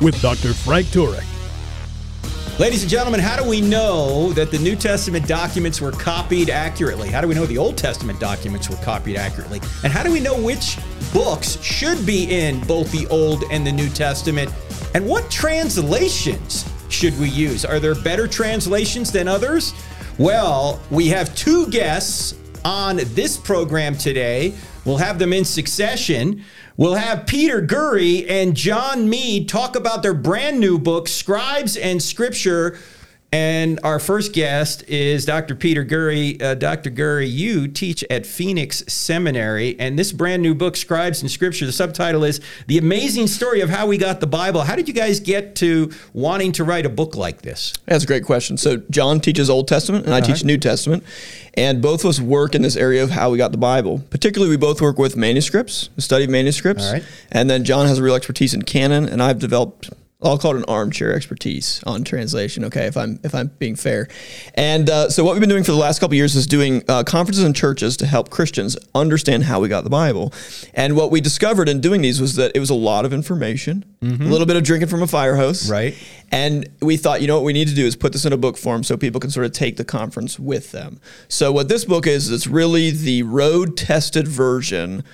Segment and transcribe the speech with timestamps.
[0.00, 0.52] with Dr.
[0.54, 1.24] Frank Turek.
[2.58, 7.08] Ladies and gentlemen, how do we know that the New Testament documents were copied accurately?
[7.08, 9.60] How do we know the Old Testament documents were copied accurately?
[9.84, 10.76] And how do we know which
[11.12, 14.52] books should be in both the Old and the New Testament?
[14.94, 17.64] And what translations should we use?
[17.64, 19.72] Are there better translations than others?
[20.18, 22.34] Well, we have two guests
[22.64, 24.52] on this program today.
[24.84, 26.44] We'll have them in succession.
[26.78, 32.00] We'll have Peter Gurry and John Meade talk about their brand new book, Scribes and
[32.00, 32.78] Scripture.
[33.30, 35.54] And our first guest is Dr.
[35.54, 36.40] Peter Gurry.
[36.40, 36.88] Uh, Dr.
[36.88, 41.72] Gurry, you teach at Phoenix Seminary, and this brand new book, Scribes and Scripture, the
[41.72, 44.62] subtitle is The Amazing Story of How We Got the Bible.
[44.62, 47.74] How did you guys get to wanting to write a book like this?
[47.84, 48.56] That's a great question.
[48.56, 50.32] So, John teaches Old Testament, and I uh-huh.
[50.32, 51.04] teach New Testament.
[51.52, 54.04] And both of us work in this area of how we got the Bible.
[54.08, 56.92] Particularly, we both work with manuscripts, the study of manuscripts.
[57.30, 60.58] And then John has a real expertise in canon, and I've developed I'll call it
[60.58, 62.64] an armchair expertise on translation.
[62.64, 64.08] Okay, if I'm if I'm being fair,
[64.54, 67.04] and uh, so what we've been doing for the last couple years is doing uh,
[67.04, 70.32] conferences in churches to help Christians understand how we got the Bible.
[70.74, 73.84] And what we discovered in doing these was that it was a lot of information,
[74.02, 74.20] mm-hmm.
[74.20, 75.94] a little bit of drinking from a fire hose, right?
[76.32, 78.36] And we thought, you know what we need to do is put this in a
[78.36, 81.00] book form so people can sort of take the conference with them.
[81.28, 85.04] So what this book is, it's really the road tested version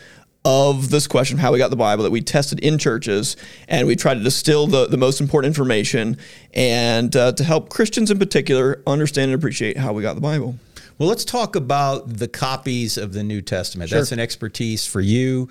[0.45, 3.87] of this question of how we got the Bible that we tested in churches, and
[3.87, 6.19] we tried to distill the, the most important information
[6.53, 10.57] and uh, to help Christians in particular understand and appreciate how we got the Bible.
[10.99, 13.91] Well, let's talk about the copies of the New Testament.
[13.91, 13.99] Sure.
[13.99, 15.49] That's an expertise for you.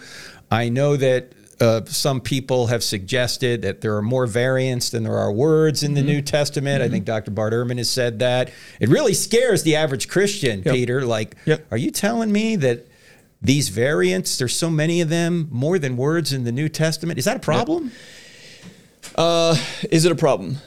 [0.50, 5.18] I know that uh, some people have suggested that there are more variants than there
[5.18, 6.10] are words in the mm-hmm.
[6.10, 6.81] New Testament.
[6.81, 6.86] Mm-hmm.
[6.86, 7.31] I think Dr.
[7.31, 8.52] Bart Ehrman has said that.
[8.80, 10.74] It really scares the average Christian, yep.
[10.74, 11.06] Peter.
[11.06, 11.66] Like, yep.
[11.72, 12.88] are you telling me that
[13.44, 17.20] these variants, there's so many of them, more than words in the New Testament.
[17.20, 17.92] Is that a problem?
[19.16, 19.56] Uh,
[19.92, 20.58] is it a problem?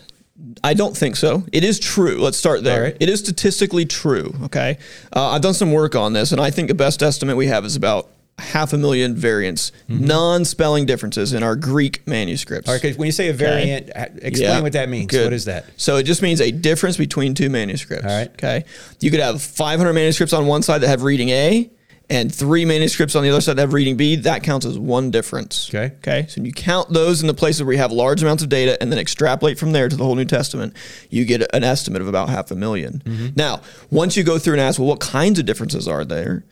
[0.62, 1.44] I don't think so.
[1.52, 2.18] It is true.
[2.18, 2.82] Let's start there.
[2.82, 2.96] Right.
[3.00, 4.34] It is statistically true.
[4.44, 4.76] Okay.
[5.14, 7.64] Uh, I've done some work on this, and I think the best estimate we have
[7.64, 10.04] is about half a million variants, mm-hmm.
[10.04, 12.68] non-spelling differences in our Greek manuscripts.
[12.68, 14.10] Okay, when you say a variant, okay.
[14.20, 14.60] explain yeah.
[14.60, 15.06] what that means.
[15.06, 15.24] Good.
[15.24, 15.64] What is that?
[15.78, 18.04] So it just means a difference between two manuscripts.
[18.04, 18.28] All right.
[18.28, 18.64] Okay.
[19.00, 21.70] You could have 500 manuscripts on one side that have reading A,
[22.08, 25.10] and three manuscripts on the other side that have reading B, that counts as one
[25.10, 25.68] difference.
[25.68, 25.94] Okay.
[25.96, 26.26] Okay.
[26.28, 28.92] So you count those in the places where you have large amounts of data and
[28.92, 30.74] then extrapolate from there to the whole New Testament,
[31.10, 33.28] you get an estimate of about half a 1000000 mm-hmm.
[33.34, 36.44] Now, once you go through and ask, well, what kinds of differences are there?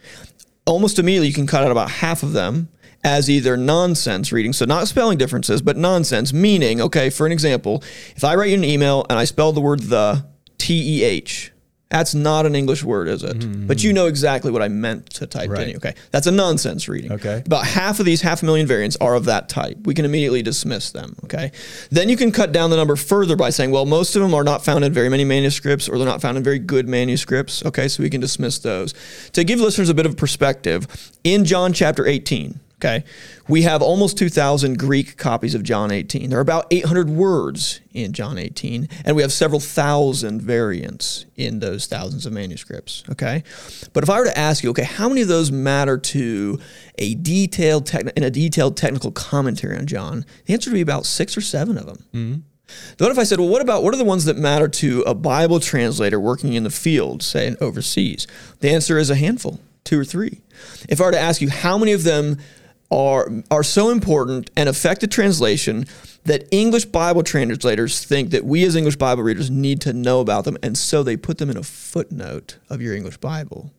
[0.67, 2.69] Almost immediately, you can cut out about half of them
[3.05, 7.83] as either nonsense reading, so not spelling differences, but nonsense, meaning, okay, for an example,
[8.17, 10.25] if I write you an email and I spell the word the,
[10.57, 11.53] T E H,
[11.95, 13.39] that's not an English word, is it?
[13.39, 13.69] Mm-hmm.
[13.69, 15.69] But you know exactly what I meant to type right.
[15.69, 15.77] in.
[15.77, 15.95] Okay.
[16.11, 17.13] That's a nonsense reading.
[17.13, 17.41] Okay.
[17.47, 19.79] About half of these half a million variants are of that type.
[19.85, 21.15] We can immediately dismiss them.
[21.23, 21.53] Okay.
[21.91, 24.43] Then you can cut down the number further by saying, well, most of them are
[24.43, 27.65] not found in very many manuscripts or they're not found in very good manuscripts.
[27.65, 27.87] Okay.
[27.87, 28.93] So we can dismiss those.
[29.35, 33.05] To give listeners a bit of perspective, in John chapter 18, Okay.
[33.49, 36.29] We have almost 2,000 Greek copies of John 18.
[36.29, 41.61] There are about 800 words in John 18, and we have several thousand variants in
[41.61, 43.05] those thousands of manuscripts.
[43.11, 43.43] Okay.
[43.93, 46.59] But if I were to ask you, okay, how many of those matter to
[46.99, 50.27] a detailed techni- in a detailed technical commentary on John?
[50.45, 52.05] The answer would be about six or seven of them.
[52.13, 52.41] Mm-hmm.
[52.99, 55.15] What if I said, well, what about what are the ones that matter to a
[55.15, 58.27] Bible translator working in the field, say overseas?
[58.61, 60.41] The answer is a handful, two or three.
[60.89, 62.39] If I were to ask you how many of them
[62.91, 65.87] are, are so important and affect the translation
[66.25, 70.45] that English Bible translators think that we as English Bible readers need to know about
[70.45, 73.73] them, and so they put them in a footnote of your English Bible.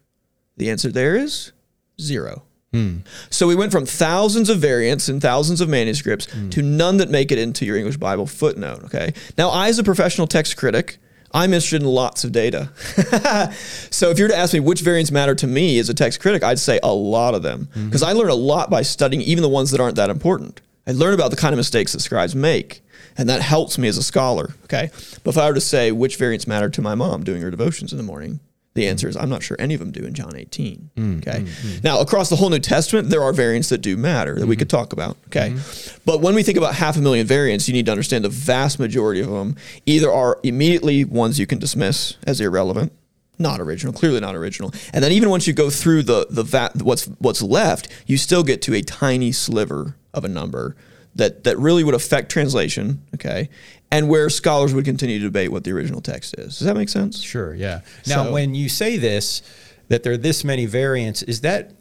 [0.57, 1.51] The answer there is
[1.99, 2.43] zero.
[2.71, 2.97] Hmm.
[3.29, 6.49] So we went from thousands of variants and thousands of manuscripts hmm.
[6.49, 8.83] to none that make it into your English Bible footnote.
[8.85, 9.13] Okay.
[9.37, 10.97] Now, I, as a professional text critic,
[11.35, 12.69] I'm interested in lots of data.
[13.91, 16.21] so if you were to ask me which variants matter to me as a text
[16.21, 18.09] critic, I'd say a lot of them because mm-hmm.
[18.09, 20.61] I learn a lot by studying even the ones that aren't that important.
[20.87, 22.81] I learn about the kind of mistakes that scribes make,
[23.17, 24.55] and that helps me as a scholar.
[24.63, 24.89] Okay,
[25.23, 27.91] but if I were to say which variants matter to my mom doing her devotions
[27.91, 28.39] in the morning,
[28.75, 30.91] The answer is I'm not sure any of them do in John 18.
[30.97, 31.39] Mm, mm, okay.
[31.39, 31.83] Mm.
[31.83, 34.59] Now, across the whole New Testament, there are variants that do matter that we mm-hmm.
[34.59, 35.17] could talk about.
[35.27, 35.51] Okay.
[35.51, 36.01] Mm-hmm.
[36.05, 38.77] But when we think about half a million variants, you need to understand the vast
[38.77, 39.55] majority of them
[39.85, 42.91] either are immediately ones you can dismiss as irrelevant,
[43.39, 44.73] not original, clearly not original.
[44.93, 48.43] And then even once you go through the the vat, what's what's left, you still
[48.43, 50.75] get to a tiny sliver of a number
[51.15, 53.01] that that really would affect translation.
[53.15, 53.49] Okay.
[53.91, 56.57] And where scholars would continue to debate what the original text is.
[56.57, 57.21] Does that make sense?
[57.21, 57.81] Sure, yeah.
[58.07, 59.41] Now, So- when you say this,
[59.87, 61.71] that there are this many variants, is that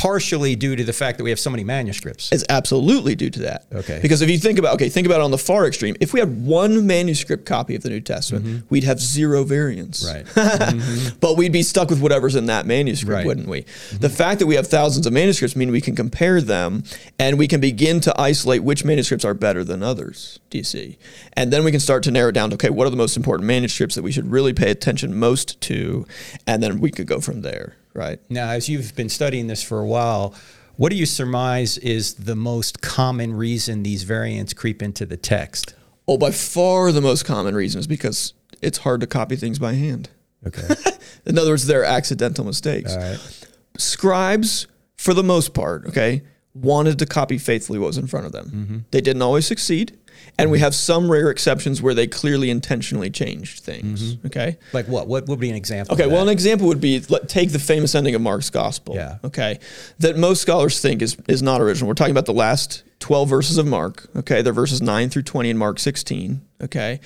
[0.00, 2.32] partially due to the fact that we have so many manuscripts?
[2.32, 3.66] It's absolutely due to that.
[3.72, 3.98] Okay.
[4.00, 5.94] Because if you think about okay, think about it on the far extreme.
[6.00, 10.00] If we had one manuscript copy of the New Testament, we'd have zero variants.
[10.10, 11.06] Mm-hmm.
[11.06, 11.20] Right.
[11.20, 13.26] but we'd be stuck with whatever's in that manuscript, Right.
[13.26, 13.64] wouldn't we?
[13.98, 16.84] The fact that we have thousands of manuscripts mean we can compare them
[17.18, 20.38] and we can begin to isolate which manuscripts are better than others.
[20.50, 20.98] Do you see?
[21.34, 23.16] And then we can start to narrow it down to okay, what are the most
[23.16, 26.06] important manuscripts that we should really pay attention most to,
[26.46, 27.76] and then we could go from there.
[27.94, 28.20] Right.
[28.28, 30.34] Now, as you've been studying this for a while,
[30.76, 35.74] what do you surmise is the most common reason these variants creep into the text?
[36.08, 38.32] Oh, by far the most common reason is because
[38.62, 40.08] it's hard to copy things by hand.
[40.46, 40.74] Okay.
[41.26, 42.94] In other words, they're accidental mistakes.
[42.94, 43.46] All right.
[43.76, 44.66] Scribes,
[44.96, 46.22] for the most part, okay,
[46.54, 48.46] wanted to copy faithfully what was in front of them.
[48.46, 48.78] Mm-hmm.
[48.90, 49.98] They didn't always succeed.
[50.38, 54.14] And we have some rare exceptions where they clearly intentionally changed things.
[54.14, 54.26] Mm-hmm.
[54.28, 54.56] Okay.
[54.72, 55.06] Like what?
[55.06, 55.94] What would be an example?
[55.94, 58.94] Okay, well, an example would be let, take the famous ending of Mark's gospel.
[58.94, 59.18] Yeah.
[59.22, 59.58] Okay,
[59.98, 61.88] that most scholars think is is not original.
[61.88, 64.08] We're talking about the last twelve verses of Mark.
[64.16, 66.40] Okay, they're verses nine through twenty in Mark sixteen.
[66.62, 67.00] Okay,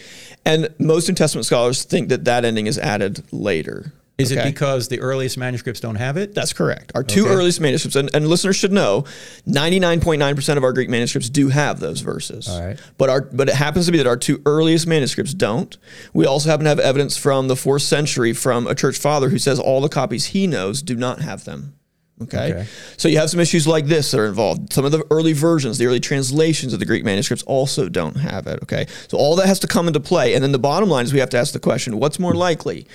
[0.45, 3.93] and most New Testament scholars think that that ending is added later.
[4.17, 6.35] Is it because the earliest manuscripts don't have it?
[6.35, 6.93] That's correct.
[6.95, 7.35] Our two Okay.
[7.35, 9.05] earliest manuscripts, and, and listeners should know,
[9.49, 12.49] 99.9% of our Greek manuscripts do have those verses.
[12.49, 12.79] Right.
[12.99, 15.77] But our but it happens to be that our two earliest manuscripts don't.
[16.13, 19.39] We also happen to have evidence from the fourth century from a church father who
[19.39, 21.75] says all the copies he knows do not have them.
[22.23, 22.53] Okay?
[22.53, 22.67] Okay.
[22.97, 24.73] So you have some issues like this that are involved.
[24.73, 28.47] Some of the early versions, the early translations of the Greek manuscripts also don't have
[28.47, 28.61] it.
[28.63, 28.87] Okay.
[29.09, 30.35] So all that has to come into play.
[30.35, 32.87] And then the bottom line is we have to ask the question what's more likely?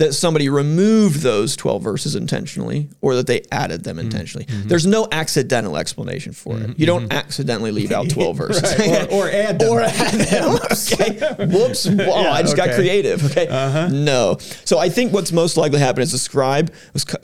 [0.00, 4.06] That somebody removed those 12 verses intentionally or that they added them mm-hmm.
[4.06, 4.46] intentionally.
[4.46, 4.68] Mm-hmm.
[4.68, 6.78] There's no accidental explanation for it.
[6.78, 7.12] You don't mm-hmm.
[7.12, 8.78] accidentally leave out 12 verses.
[8.78, 9.70] Right, or- or add them.
[9.70, 10.58] Or add them.
[10.92, 11.46] Okay.
[11.46, 11.86] Whoops.
[11.86, 12.76] Wow, I just got okay.
[12.76, 13.24] creative.
[13.30, 13.46] Okay.
[13.46, 13.88] Uh-huh.
[13.88, 14.38] No.
[14.64, 16.72] So I think what's most likely happened is the scribe,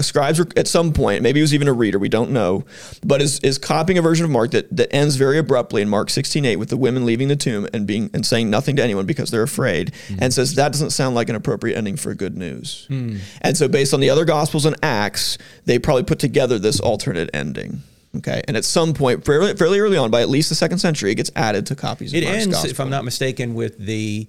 [0.01, 2.65] scribes were at some point, maybe it was even a reader, we don't know,
[3.05, 6.09] but is, is copying a version of Mark that, that ends very abruptly in Mark
[6.09, 9.31] 16:8 with the women leaving the tomb and being and saying nothing to anyone because
[9.31, 12.66] they're afraid, and says that doesn't sound like an appropriate ending for good news.
[12.89, 17.31] And so based on the other gospels and Acts, they probably put together this alternate
[17.35, 17.83] ending.
[18.17, 21.11] Okay, and at some point, fairly, fairly early on, by at least the second century,
[21.13, 22.71] it gets added to copies of It Mark's ends, gospel.
[22.71, 24.27] if I'm not mistaken, with the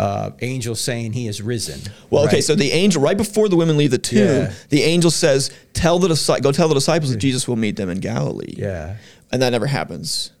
[0.00, 1.80] uh, angel saying he is risen.
[2.08, 4.52] Well, okay, so the angel right before the women leave the tomb, Yeah.
[4.70, 6.08] the angel says, "Tell the
[6.42, 8.96] go tell the disciples that Jesus will meet them in Galilee." yeah.
[9.30, 10.32] and that never happens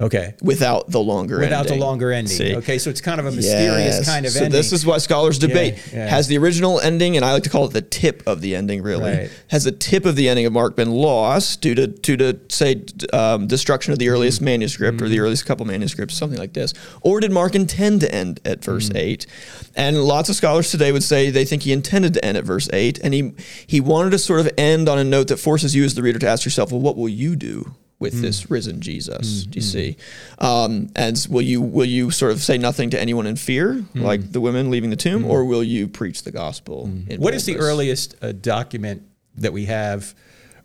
[0.00, 0.34] Okay.
[0.40, 1.48] without the longer ending.
[1.50, 1.78] Without ending.
[1.80, 2.32] the longer ending.
[2.36, 2.54] See?
[2.56, 4.06] Okay, so it's kind of a mysterious Yes.
[4.06, 4.38] kind of ending.
[4.38, 4.52] so ending.
[4.56, 6.06] this is why scholars debate yeah.
[6.06, 8.80] has the original ending and i like to call it the tip of the ending
[8.82, 9.30] really Right.
[9.48, 12.84] has the tip of the ending of mark been lost due to due to say
[13.12, 14.44] um, destruction of the earliest Mm-hmm.
[14.44, 18.38] manuscript or the earliest couple manuscripts something like this or did mark intend to end
[18.44, 18.96] at verse Mm-hmm.
[18.98, 19.26] 8
[19.74, 22.68] and lots of scholars today would say they think he intended to end at verse
[22.72, 23.32] 8 and he
[23.66, 26.20] he wanted to sort of end on a note that forces you as the reader
[26.20, 28.20] to ask yourself well what will you do with Mm.
[28.22, 29.42] this risen Jesus.
[29.44, 29.96] Do you see?
[30.38, 34.32] Um, and will you will you sort of say nothing to anyone in fear, like
[34.32, 36.90] the women leaving the tomb, or will you preach the gospel?
[37.08, 39.02] in What is the earliest uh, document
[39.36, 40.14] that we have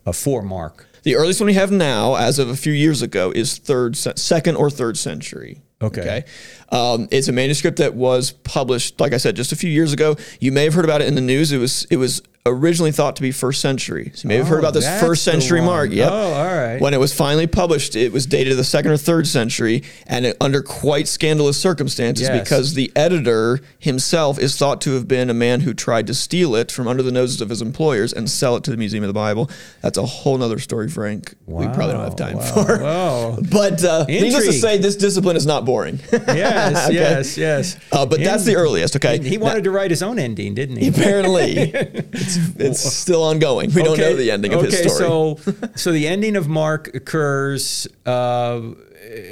[0.06, 0.86] uh, for Mark?
[1.04, 4.56] The earliest one we have now, as of a few years ago, is third, second
[4.56, 5.62] or third century.
[5.82, 6.24] Okay.
[6.70, 10.16] Um, it's a manuscript that was published, like I said, just a few years ago.
[10.40, 11.52] You may have heard about it in the news.
[11.52, 14.12] It was it was originally thought to be first century.
[14.16, 15.92] So you may have heard Oh, about this first century mark.
[15.92, 16.12] Yep.
[16.12, 16.80] Oh, all right.
[16.82, 20.26] When it was finally published, it was dated to the second or third century, and
[20.26, 22.44] it, under quite scandalous circumstances Yes.
[22.44, 26.54] because the editor himself is thought to have been a man who tried to steal
[26.56, 29.08] it from under the noses of his employers and sell it to the Museum of
[29.08, 29.50] the Bible.
[29.82, 31.36] That's a whole nother story, Frank.
[31.46, 32.84] we probably don't have time wow, for.
[32.84, 33.38] wow.
[33.52, 36.00] But uh, needless to say, this discipline is not boring.
[36.34, 36.96] Yes, Okay.
[36.96, 37.78] yes, yes.
[37.92, 38.96] Uh, but that's the earliest.
[38.98, 40.88] Okay, He wanted to write his own ending, didn't he?
[40.90, 41.72] apparently
[42.58, 43.72] it's, still ongoing.
[43.74, 45.38] We don't know the ending of his okay, story.
[45.38, 48.62] so so the ending of Mark occurs, uh,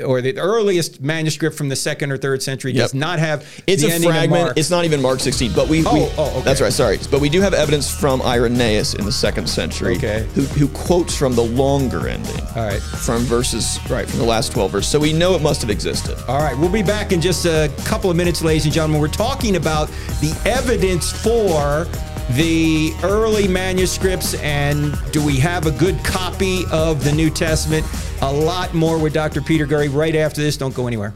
[0.05, 3.99] or the earliest manuscript from the second or third century does not have It's a
[3.99, 4.57] fragment.
[4.57, 5.85] It's not even Mark 16, but we.
[5.85, 6.41] Oh, we oh, okay.
[6.41, 6.73] That's right.
[6.73, 10.27] Sorry, but we do have evidence from Irenaeus in the second century, Okay.
[10.33, 12.81] who, who quotes from the longer ending, All right.
[12.81, 14.91] from verses right from the last 12 verses.
[14.91, 16.17] So we know it must have existed.
[16.27, 19.01] All right, we'll be back in just a couple of minutes, ladies and gentlemen.
[19.01, 19.89] We're talking about
[20.19, 21.87] the evidence for
[22.31, 27.85] the early manuscripts and do we have a good copy of the New Testament?
[28.21, 29.41] A lot more with Dr.
[29.41, 30.57] Peter Gurry right after this.
[30.57, 31.13] Don't go anywhere.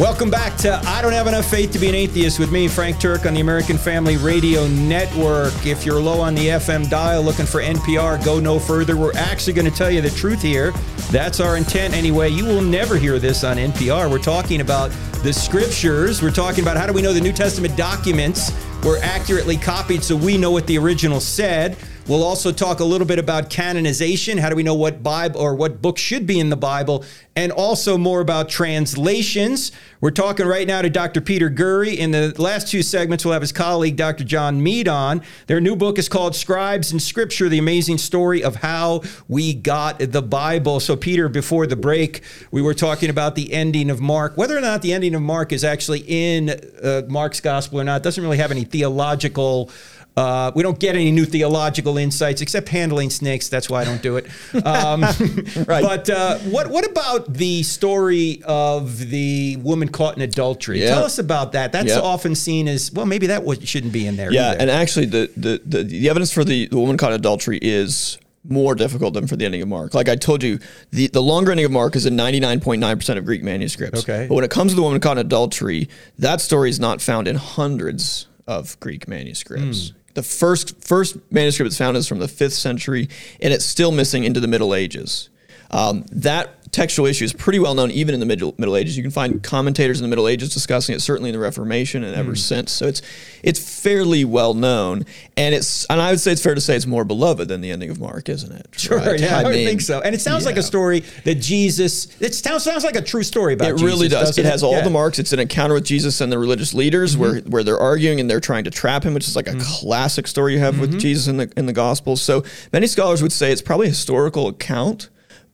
[0.00, 2.96] Welcome back to I Don't Have Enough Faith to Be an Atheist with me, Frank
[2.96, 5.66] Turek, on the American Family Radio Network.
[5.66, 8.96] If you're low on the FM dial looking for NPR, go no further.
[8.96, 10.72] We're actually going to tell you the truth here.
[11.10, 12.30] That's our intent anyway.
[12.30, 14.10] You will never hear this on NPR.
[14.10, 14.90] We're talking about
[15.22, 16.22] the scriptures.
[16.22, 18.52] We're talking about how do we know the New Testament documents
[18.82, 21.76] were accurately copied so we know what the original said.
[22.10, 24.36] We'll also talk a little bit about canonization.
[24.36, 27.04] How do we know what Bible or what book should be in the Bible?
[27.36, 29.70] And also more about translations.
[30.00, 31.20] We're talking right now to Dr.
[31.20, 31.96] Peter Gurry.
[31.96, 34.24] In the last two segments, we'll have his colleague, Dr.
[34.24, 35.22] John Meade, on.
[35.46, 40.00] Their new book is called Scribes and Scripture The Amazing Story of How We Got
[40.00, 40.80] the Bible.
[40.80, 44.36] So, Peter, before the break, we were talking about the ending of Mark.
[44.36, 46.50] Whether or not the ending of Mark is actually in
[46.82, 49.70] uh, Mark's gospel or not doesn't really have any theological
[50.16, 53.48] uh, we don't get any new theological insights except handling snakes.
[53.48, 54.26] That's why I don't do it.
[54.66, 55.02] Um,
[55.66, 55.82] right.
[55.82, 60.80] But uh, what what about the story of the woman caught in adultery?
[60.82, 60.90] Yeah.
[60.94, 61.72] Tell us about that.
[61.72, 62.00] That's Yeah.
[62.00, 63.06] often seen as well.
[63.06, 64.32] Maybe that shouldn't be in there.
[64.32, 64.60] Yeah, either.
[64.60, 68.18] and actually, the, the, the, the evidence for the, the woman caught in adultery is
[68.42, 69.92] more difficult than for the ending of Mark.
[69.94, 70.58] Like I told you,
[70.90, 74.00] the, the longer ending of Mark is in 99.9% of Greek manuscripts.
[74.00, 74.26] Okay.
[74.28, 75.88] But when it comes to the woman caught in adultery,
[76.18, 79.92] that story is not found in hundreds of Greek manuscripts.
[80.14, 83.08] The first first manuscript that's found is from the fifth century,
[83.40, 85.28] and it's still missing into the Middle Ages.
[85.70, 88.96] Um, that textual issue is pretty well known even in the Middle, Middle Ages.
[88.96, 92.14] You can find commentators in the Middle Ages discussing it, certainly in the Reformation and
[92.14, 92.36] ever hmm.
[92.36, 92.72] since.
[92.72, 93.02] So it's
[93.42, 95.04] it's fairly well known,
[95.36, 97.70] and it's and I would say it's fair to say it's more beloved than the
[97.70, 98.68] ending of Mark, isn't it?
[98.76, 99.20] Sure, Right?
[99.20, 100.00] yeah, I, would mean, think so.
[100.00, 102.20] And it sounds like a story that Jesus.
[102.20, 103.70] It sounds sounds like a true story about.
[103.70, 104.28] It really Jesus, does.
[104.28, 104.84] doesn't It has all Yeah.
[104.84, 105.18] the marks.
[105.18, 107.50] It's an encounter with Jesus and the religious leaders where, mm-hmm.
[107.50, 109.60] where they're arguing and they're trying to trap him, which is like a mm-hmm.
[109.60, 110.98] classic story you have with mm-hmm.
[110.98, 112.22] Jesus in the in the Gospels.
[112.22, 115.08] So many scholars would say it's probably a historical account,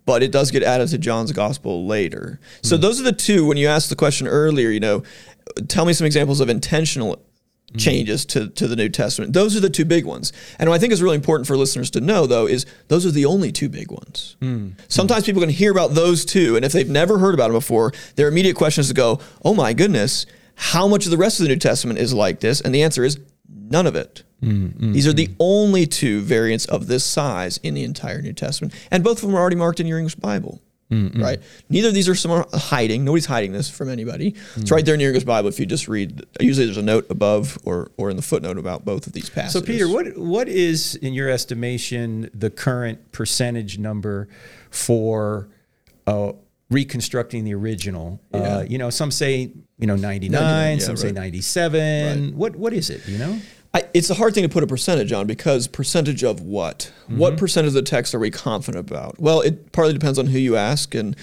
[0.06, 2.40] but it does get added to John's Gospel later.
[2.62, 2.82] So hmm.
[2.82, 3.44] those are the two.
[3.44, 5.02] When you asked the question earlier, you know,
[5.68, 7.22] tell me some examples of intentional
[7.72, 7.76] hmm.
[7.76, 9.32] changes to, to the New Testament.
[9.32, 10.32] Those are the two big ones.
[10.58, 13.10] And what I think is really important for listeners to know, though, is those are
[13.10, 14.36] the only two big ones.
[14.40, 14.70] Hmm.
[14.88, 17.92] Sometimes people can hear about those two, and if they've never heard about them before,
[18.14, 21.44] their immediate question is to go, oh my goodness, how much of the rest of
[21.44, 22.60] the New Testament is like this?
[22.60, 24.22] And the answer is none of it.
[24.42, 25.36] Mm, mm, these are the mm.
[25.40, 28.74] only two variants of this size in the entire New Testament.
[28.90, 30.60] And both of them are already marked in your English Bible.
[30.88, 31.40] Right.
[31.68, 33.04] Neither of these are some hiding.
[33.04, 34.36] Nobody's hiding this from anybody.
[34.54, 35.48] It's right there in your English Bible.
[35.48, 38.84] If you just read, usually there's a note above or or in the footnote about
[38.84, 39.52] both of these passages.
[39.52, 44.28] So, Peter, what what is, in your estimation, the current percentage number
[44.70, 45.48] for
[46.06, 46.34] uh,
[46.70, 48.20] reconstructing the original?
[48.32, 48.56] Uh, yeah.
[48.56, 51.14] Uh, you know, some say you know ninety 99, nine, yeah, some say right.
[51.14, 52.26] ninety seven.
[52.26, 52.34] Right.
[52.34, 53.06] What what is it?
[53.06, 53.38] You know?
[53.74, 56.90] I, it's a hard thing to put a percentage on because percentage of what?
[57.04, 57.18] Mm-hmm.
[57.18, 59.20] What percentage of the text are we confident about?
[59.20, 61.14] Well, it partly depends on who you ask, and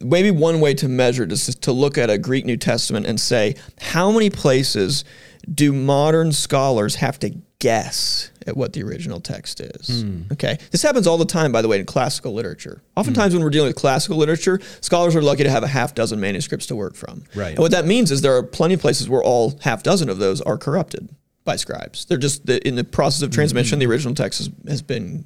[0.00, 3.20] maybe one way to measure it is to look at a Greek New Testament and
[3.20, 5.04] say how many places
[5.52, 10.02] do modern scholars have to guess at what the original text is?
[10.02, 10.22] Hmm.
[10.32, 12.82] Okay, this happens all the time, by the way, in classical literature.
[12.96, 16.20] Oftentimes, when we're dealing with classical literature, scholars are lucky to have a half dozen
[16.20, 17.24] manuscripts to work from.
[17.34, 17.50] Right.
[17.50, 20.18] And what that means is there are plenty of places where all half dozen of
[20.18, 21.08] those are corrupted
[21.44, 22.04] by scribes.
[22.04, 23.76] They're just the, in the process of transmission.
[23.76, 23.80] Hmm.
[23.80, 25.24] The original text has, has been,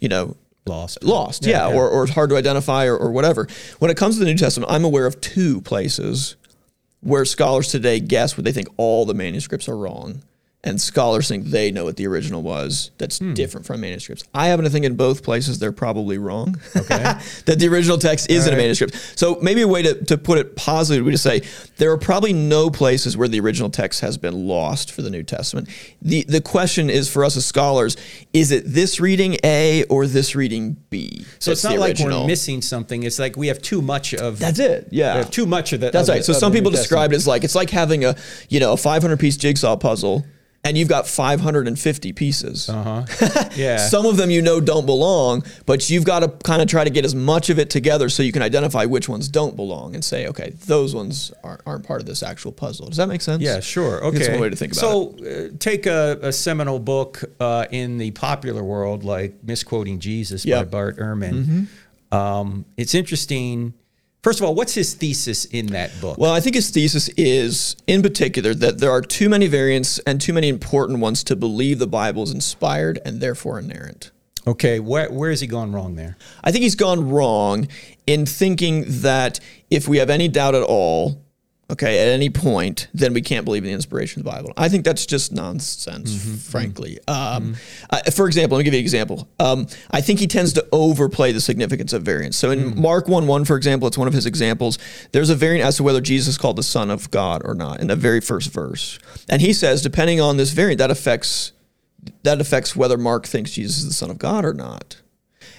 [0.00, 1.02] you know, Lost.
[1.04, 1.44] lost.
[1.44, 1.78] Yeah, Yeah, yeah.
[1.78, 3.46] Or, or hard to identify or, or whatever.
[3.80, 6.36] When it comes to the New Testament, I'm aware of two places
[7.00, 10.22] where scholars today guess what they think all the manuscripts are wrong.
[10.66, 13.34] And scholars think they know what the original was that's Hmm.
[13.34, 14.24] different from manuscripts.
[14.34, 16.58] I happen to think in both places they're probably wrong.
[16.74, 16.96] Okay.
[17.44, 18.62] that the original text is in a right.
[18.62, 18.96] manuscript.
[19.14, 21.42] So maybe a way to, to put it positively would be to say
[21.76, 25.22] there are probably no places where the original text has been lost for the New
[25.22, 25.68] Testament.
[26.00, 27.96] The the question is for us as scholars,
[28.32, 31.26] is it this reading A or this reading B?
[31.40, 33.02] So it's not like we're missing something.
[33.02, 34.38] It's like we have too much of.
[34.38, 34.88] That's it.
[34.90, 35.12] Yeah.
[35.14, 35.92] We have too much of that.
[35.92, 36.18] That's of right.
[36.24, 38.16] the- So some people describe it as like it's like having a
[38.48, 40.24] you know a 500 piece jigsaw puzzle
[40.64, 42.68] and you've got 550 pieces.
[42.68, 43.04] Uh-huh.
[43.54, 43.76] Yeah.
[43.76, 46.90] Some of them you know don't belong, but you've got to kind of try to
[46.90, 50.04] get as much of it together so you can identify which ones don't belong and
[50.04, 52.88] say, okay, those ones aren't, aren't part of this actual puzzle.
[52.88, 53.42] Does that make sense?
[53.42, 54.04] Yeah, sure.
[54.04, 54.18] Okay.
[54.18, 55.24] That's one way to think about it.
[55.24, 60.44] so, uh, take a, a seminal book uh, in the popular world like Misquoting Jesus
[60.44, 60.62] by Yep.
[60.62, 60.70] Mm-hmm.
[60.70, 61.66] Bart Ehrman.
[62.10, 63.74] Um, it's interesting.
[64.24, 66.16] First of all, what's his thesis in that book?
[66.16, 70.18] Well, I think his thesis is, in particular, that there are too many variants and
[70.18, 74.12] too many important ones to believe the Bible is inspired and therefore inerrant.
[74.46, 76.16] Okay, where, where has he gone wrong there?
[76.42, 77.68] I think he's gone wrong
[78.06, 79.40] in thinking that
[79.70, 81.22] if we have any doubt at all,
[81.70, 84.52] okay, at any point, then we can't believe in the inspiration of the Bible.
[84.56, 86.98] I think that's just nonsense, frankly.
[87.08, 87.56] Um,
[87.90, 89.28] uh, for example, let me give you an example.
[89.38, 92.36] Um, I think he tends to overplay the significance of variants.
[92.36, 94.78] So in Mark 1 1, for example, it's one of his examples.
[95.12, 97.80] There's a variant as to whether Jesus is called the Son of God or not
[97.80, 98.98] in the very first verse.
[99.28, 101.52] And he says, depending on this variant, that affects
[102.22, 105.00] that affects whether Mark thinks Jesus is the Son of God or not.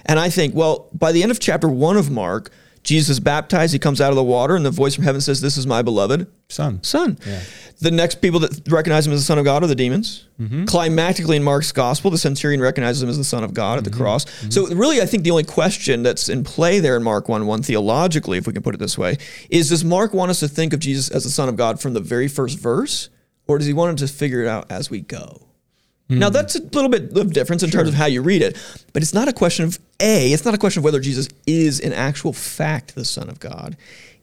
[0.04, 2.50] And I think, well, by the end of chapter one of Mark,
[2.86, 5.40] Jesus is baptized, he comes out of the water, and the voice from heaven says,
[5.40, 6.80] This is my beloved Son.
[6.84, 7.18] Son.
[7.26, 7.40] Yeah.
[7.80, 10.28] The next people that recognize him as the Son of God are the demons.
[10.40, 10.66] Mm-hmm.
[10.66, 13.90] Climactically in Mark's gospel, the centurion recognizes him as the Son of God at the
[13.90, 14.00] mm-hmm.
[14.00, 14.24] cross.
[14.24, 14.50] Mm-hmm.
[14.50, 17.62] So, really, I think the only question that's in play there in Mark 1 1,
[17.64, 19.18] theologically, if we can put it this way,
[19.50, 21.92] is does Mark want us to think of Jesus as the Son of God from
[21.92, 23.08] the very first verse,
[23.48, 25.45] or does he want us to figure it out as we go?
[26.08, 26.18] Hmm.
[26.18, 28.56] Now that's a little bit of difference in terms of how you read it,
[28.92, 30.32] but it's not a question of a.
[30.32, 33.76] It's not a question of whether Jesus is in actual fact the Son of God.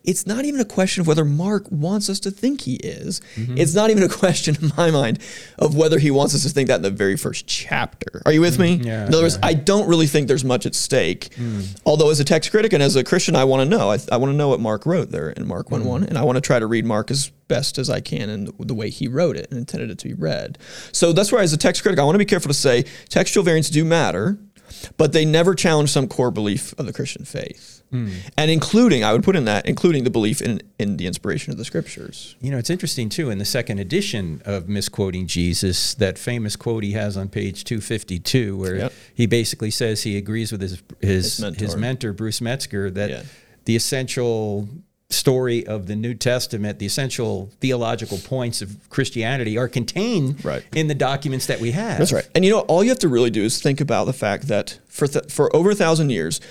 [0.03, 3.21] It's not even a question of whether Mark wants us to think he is.
[3.35, 3.57] Mm-hmm.
[3.57, 5.19] It's not even a question in my mind
[5.57, 8.21] of whether he wants us to think that in the very first chapter.
[8.25, 8.87] Are you with mm, me?
[8.87, 9.47] Yeah, in other words, yeah.
[9.47, 11.29] I don't really think there's much at stake.
[11.35, 11.79] Mm.
[11.85, 13.91] Although, as a text critic and as a Christian, I want to know.
[13.91, 15.85] I, I want to know what Mark wrote there in Mark 1 mm.
[15.85, 18.45] 1, and I want to try to read Mark as best as I can in
[18.45, 20.57] the, the way he wrote it and intended it to be read.
[20.91, 23.43] So that's why, as a text critic, I want to be careful to say textual
[23.43, 24.37] variants do matter,
[24.97, 27.82] but they never challenge some core belief of the Christian faith.
[27.93, 28.09] Hmm.
[28.37, 31.59] And including, I would put in that, including the belief in, in the inspiration of
[31.59, 32.35] the scriptures.
[32.41, 33.29] You know, it's interesting too.
[33.29, 38.57] In the second edition of Misquoting Jesus, that famous quote he has on page 252,
[38.57, 38.93] where Yep.
[39.13, 41.77] he basically says he agrees with his his, His his, mentor.
[41.77, 42.13] mentor.
[42.13, 43.21] Bruce Metzger that Yeah.
[43.65, 44.67] the essential
[45.09, 50.63] story of the New Testament, the essential theological points of Christianity, are contained Right.
[50.73, 51.99] in the documents that we have.
[51.99, 52.27] That's right.
[52.33, 54.79] And you know, all you have to really do is think about the fact that
[54.87, 56.41] for th- for over a thousand years,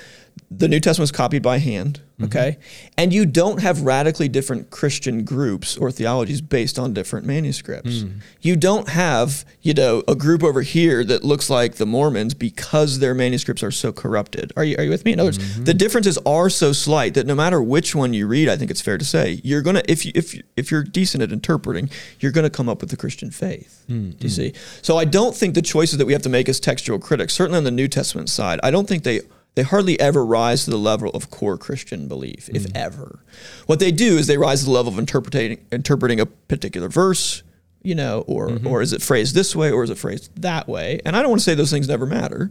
[0.51, 2.01] the New Testament was copied by hand.
[2.13, 2.25] Mm-hmm.
[2.25, 2.59] Okay,
[2.97, 8.03] and you don't have radically different Christian groups or theologies based on different manuscripts.
[8.03, 8.21] Mm.
[8.43, 12.99] You don't have you know a group over here that looks like the Mormons because
[12.99, 14.53] their manuscripts are so corrupted.
[14.57, 15.15] Are you are you with me?
[15.15, 15.65] In other words, mm-hmm.
[15.65, 18.83] the differences are so slight that no matter which one you read, I think it's
[18.83, 21.91] fair to say you're gonna if you if you, if you're decent at interpreting,
[22.21, 23.85] you're gonna come up with the Christian faith.
[23.89, 24.31] Do you mm.
[24.31, 24.53] see?
[24.83, 27.59] So I don't think the choices that we have to make as textual critics, certainly
[27.59, 29.23] on the New Testament side, I don't think they
[29.55, 33.21] they hardly ever rise to the level of core Christian belief, if ever.
[33.67, 37.43] What they do is they rise to the level of interpreting interpreting a particular verse,
[37.83, 41.01] you know, or or is it phrased this way or is it phrased that way?
[41.05, 42.51] And I don't want to say those things never matter,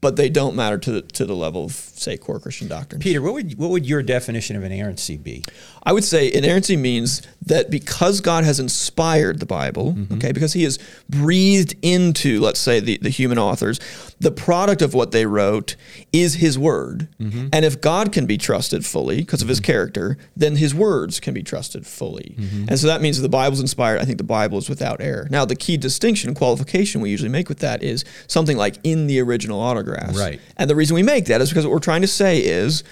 [0.00, 3.00] but they don't matter to the, to the level of say core Christian doctrine.
[3.00, 5.44] Peter, what would what would your definition of inerrancy be?
[5.84, 10.14] I would say inerrancy means that because God has inspired the Bible, Mm-hmm.
[10.14, 13.78] okay, because He has breathed into, let's say, the, the human authors,
[14.18, 15.76] the product of what they wrote
[16.12, 17.08] is His Word.
[17.20, 17.48] Mm-hmm.
[17.52, 21.34] And if God can be trusted fully because of His character, then His words can
[21.34, 22.34] be trusted fully.
[22.38, 22.66] Mm-hmm.
[22.68, 24.00] And so that means the Bible's inspired.
[24.00, 25.28] I think the Bible is without error.
[25.30, 29.20] Now, the key distinction, qualification we usually make with that is something like in the
[29.20, 30.18] original autographs.
[30.18, 30.40] Right.
[30.56, 32.84] And the reason we make that is because what we're trying to say is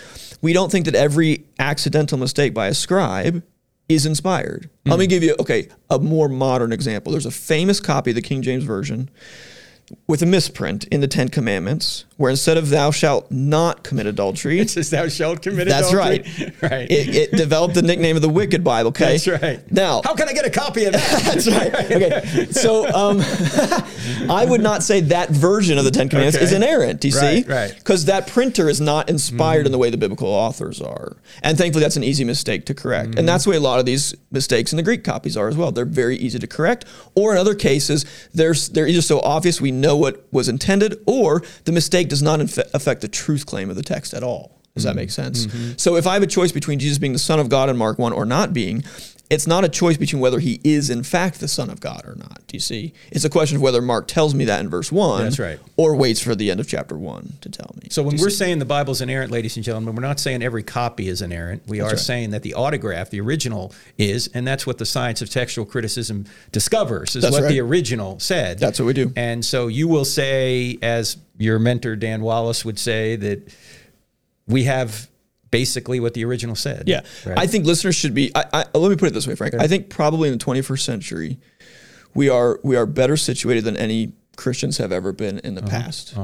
[0.42, 3.42] we don't think that every accidental mistake by a scribe
[3.88, 4.70] is inspired.
[4.86, 7.12] Let me give you okay, a more modern example.
[7.12, 9.10] There's a famous copy of the King James version
[10.06, 14.60] with a misprint in the 10 commandments where instead of thou shalt not commit adultery,
[14.60, 16.22] It says thou shalt commit That's adultery.
[16.38, 16.62] right.
[16.62, 16.90] right.
[16.90, 19.16] it, it developed the nickname of the wicked Bible, okay?
[19.18, 19.72] That's right.
[19.72, 21.22] Now, how can I get a copy of that?
[21.24, 21.74] that's right.
[21.74, 22.46] Okay.
[22.52, 23.20] So um,
[24.30, 26.44] I would not say that version of the Ten Commandments Okay.
[26.44, 27.04] is inerrant.
[27.04, 27.42] You see?
[27.42, 27.74] Right, right.
[27.76, 31.82] Because that printer is not inspired in the way the biblical authors are, and thankfully
[31.82, 33.18] that's an easy mistake to correct.
[33.18, 35.56] And that's the way a lot of these mistakes in the Greek copies are as
[35.56, 35.72] well.
[35.72, 39.72] They're very easy to correct, or in other cases, they're they're either so obvious we
[39.80, 43.76] know what was intended, or the mistake does not inf- affect the truth claim of
[43.76, 44.60] the text at all.
[44.74, 44.96] Does that mm-hmm.
[44.96, 45.46] make sense?
[45.46, 45.72] Mm-hmm.
[45.76, 47.98] So if I have a choice between Jesus being the Son of God in Mark
[47.98, 48.82] 1 or not being,
[49.30, 52.14] it's not a choice between whether he is in fact the Son of God or
[52.16, 52.46] not.
[52.46, 52.92] Do you see?
[53.10, 55.58] It's a question of whether Mark tells me that in verse 1 That's right.
[55.76, 57.88] or waits for the end of chapter 1 to tell me.
[57.90, 58.36] So when we're see?
[58.36, 61.62] saying the Bible's inerrant, ladies and gentlemen, we're not saying every copy is inerrant.
[61.66, 61.98] We are right.
[61.98, 66.26] saying that the autograph, the original, is, and that's what the science of textual criticism
[66.52, 67.48] discovers, is That's what right.
[67.48, 68.58] the original said.
[68.58, 69.12] That's what we do.
[69.16, 73.52] And so you will say, as your mentor Dan Wallace would say, that
[74.46, 75.08] we have
[75.58, 76.84] basically what the original said.
[76.86, 77.38] Yeah, Right?
[77.38, 78.30] I think listeners should be.
[78.34, 79.54] I, I, let me put it this way, Frank.
[79.54, 81.38] I think probably in the 21st century,
[82.14, 85.70] we are we are better situated than any Christians have ever been in the Uh-huh.
[85.82, 86.16] past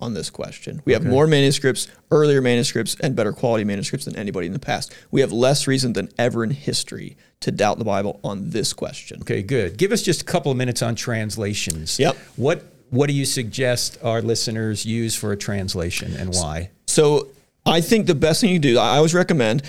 [0.00, 0.82] on this question.
[0.84, 4.92] We have more manuscripts, earlier manuscripts, and better quality manuscripts than anybody in the past.
[5.10, 9.20] We have less reason than ever in history to doubt the Bible on this question.
[9.22, 9.76] Okay, good.
[9.78, 11.98] Give us just a couple of minutes on translations.
[11.98, 12.16] Yep.
[12.36, 16.70] What what do you suggest our listeners use for a translation and why?
[16.86, 17.28] So
[17.66, 19.62] I think the best thing you do, I always recommend,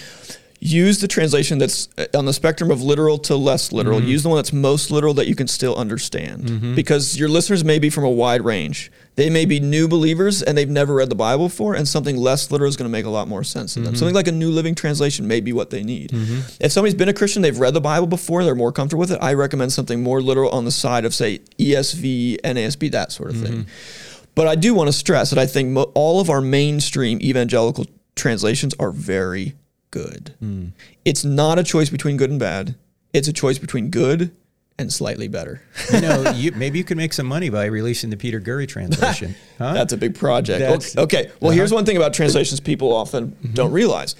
[0.60, 3.99] use the translation that's uh, on the spectrum of literal to less literal.
[3.99, 4.10] Mm-hmm.
[4.10, 6.43] Use the one that's most literal that you can still understand.
[6.45, 6.75] Mm-hmm.
[6.75, 8.91] Because your listeners may be from a wide range.
[9.15, 12.51] They may be new believers and they've never read the Bible before, and something less
[12.51, 13.93] literal is going to make a lot more sense to them.
[13.93, 13.99] Mm-hmm.
[13.99, 16.12] Something like a New Living Translation may be what they need.
[16.60, 19.19] If somebody's been a Christian, they've read the Bible before, they're more comfortable with it,
[19.21, 23.38] I recommend something more literal on the side of, say, ESV, NASB, that sort of
[23.38, 23.67] thing.
[24.36, 27.86] But I do want to stress that I think mo- all of our mainstream evangelical
[28.15, 29.56] translations are very
[29.91, 30.34] good.
[31.06, 32.76] It's not a choice between good and bad.
[33.13, 34.32] It's a choice between good
[34.78, 35.62] and slightly better.
[35.93, 39.36] You know, you, maybe you could make some money by releasing the Peter Gurry translation.
[39.58, 39.71] Huh?
[39.74, 40.98] That's a big project.
[40.98, 41.02] Okay.
[41.26, 41.32] okay.
[41.39, 43.54] Well, here's one thing about translations people often Mm-hmm.
[43.54, 44.13] don't realize.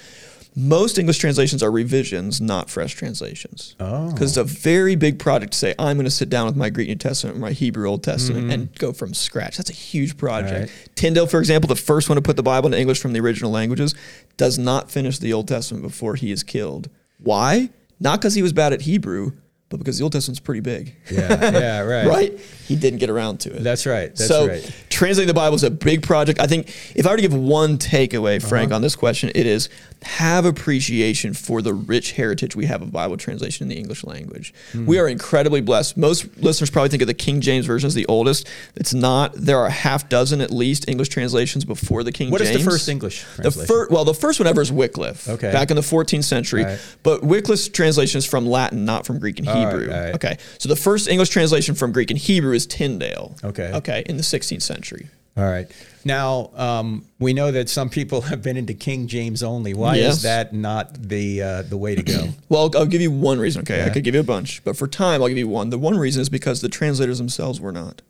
[0.58, 3.76] Most English translations are revisions, not fresh translations.
[3.78, 4.10] Oh.
[4.10, 6.70] Because it's a very big project to say, I'm going to sit down with my
[6.70, 9.58] Greek New Testament or my Hebrew Old Testament and go from scratch.
[9.58, 10.70] That's a huge project.
[10.70, 10.80] Mm-hmm.
[10.88, 10.96] Right.
[10.96, 13.50] Tyndale, for example, the first one to put the Bible into English from the original
[13.50, 13.94] languages,
[14.38, 16.88] does not finish the Old Testament before he is killed.
[17.18, 17.68] Why?
[18.00, 19.32] Not because he was bad at Hebrew,
[19.68, 20.94] but because the Old Testament's pretty big.
[21.10, 22.06] yeah, yeah, right.
[22.06, 22.40] right?
[22.66, 23.62] He didn't get around to it.
[23.64, 24.08] That's right.
[24.14, 24.70] That's so right.
[24.90, 26.40] translating the Bible is a big project.
[26.40, 28.76] I think if I were to give one takeaway, Frank, Uh-huh.
[28.76, 29.68] on this question, it is
[30.02, 34.52] have appreciation for the rich heritage we have of Bible translation in the English language.
[34.72, 34.86] Hmm.
[34.86, 35.96] We are incredibly blessed.
[35.96, 38.46] Most listeners probably think of the King James version as the oldest.
[38.76, 39.32] It's not.
[39.34, 42.50] There are a half dozen at least English translations before the King What James.
[42.50, 43.66] What is the first English The translation?
[43.66, 45.50] first, well, the first one ever is Wycliffe, Okay.
[45.50, 46.64] back in the 14th century.
[46.64, 46.78] Right.
[47.02, 49.90] But Wycliffe's translation is from Latin, not from Greek and right, Hebrew.
[49.90, 50.14] right.
[50.14, 53.36] Okay, so the first English translation from Greek and Hebrew is Tyndale.
[53.44, 53.72] Okay.
[53.74, 55.08] Okay, in the 16th century.
[55.36, 55.70] All right.
[56.04, 59.74] Now um, we know that some people have been into King James only.
[59.74, 60.16] Why Yes.
[60.16, 62.28] is that not the uh, the way to go?
[62.48, 63.60] Well, I'll, I'll give you one reason.
[63.62, 65.68] Okay, I could give you a bunch, but for time, I'll give you one.
[65.70, 68.00] The one reason is because the translators themselves were not.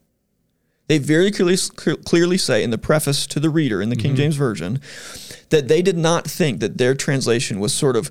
[0.89, 1.57] They very clearly
[2.05, 4.81] clearly say in the preface to the reader in the King James version
[5.51, 8.09] that they did not think that their translation was sort of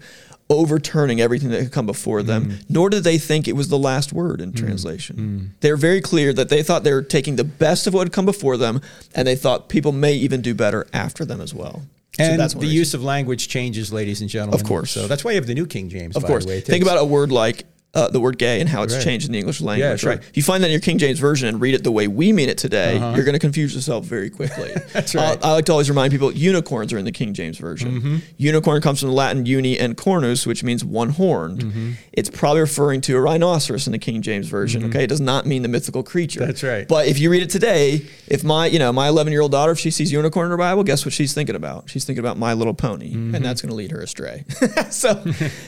[0.50, 2.66] overturning everything that had come before them, mm.
[2.70, 4.58] nor did they think it was the last word in mm.
[4.58, 5.16] translation.
[5.16, 5.60] Mm.
[5.62, 8.26] They're very clear that they thought they were taking the best of what had come
[8.26, 8.82] before them,
[9.16, 11.84] and they thought people may even do better after them as well.
[12.18, 14.60] So And that's the use of language changes, ladies and gentlemen.
[14.60, 14.92] Of course.
[14.92, 16.16] So that's why you have the New King James.
[16.16, 16.46] Of by course.
[16.46, 16.62] The way.
[16.62, 19.04] Think about a word like uh, the word gay and how it's Right.
[19.04, 20.12] changed in the English language, sure.
[20.12, 20.20] right?
[20.20, 22.32] If you find that in your King James version and read it the way we
[22.34, 24.72] mean it today, you're going to confuse yourself very quickly.
[24.74, 24.86] Uh-huh.
[24.94, 25.40] That's Uh, right.
[25.44, 28.00] I like to always remind people unicorns are in the King James version.
[28.02, 28.16] Mm-hmm.
[28.38, 31.62] Unicorn comes from the Latin uni and cornus, which means one horned.
[31.64, 31.92] Mm-hmm.
[32.14, 34.84] It's probably referring to a rhinoceros in the King James version.
[34.86, 36.42] Okay, it does not mean the mythical creature.
[36.42, 36.48] Mm-hmm.
[36.48, 36.88] That's right.
[36.88, 39.72] But if you read it today, if my you know my 11 year old daughter,
[39.72, 41.90] if she sees unicorn in her Bible, guess what she's thinking about?
[41.90, 43.36] She's thinking about My Little Pony, Mm-hmm.
[43.36, 44.44] and that's going to lead her astray.
[44.90, 45.14] so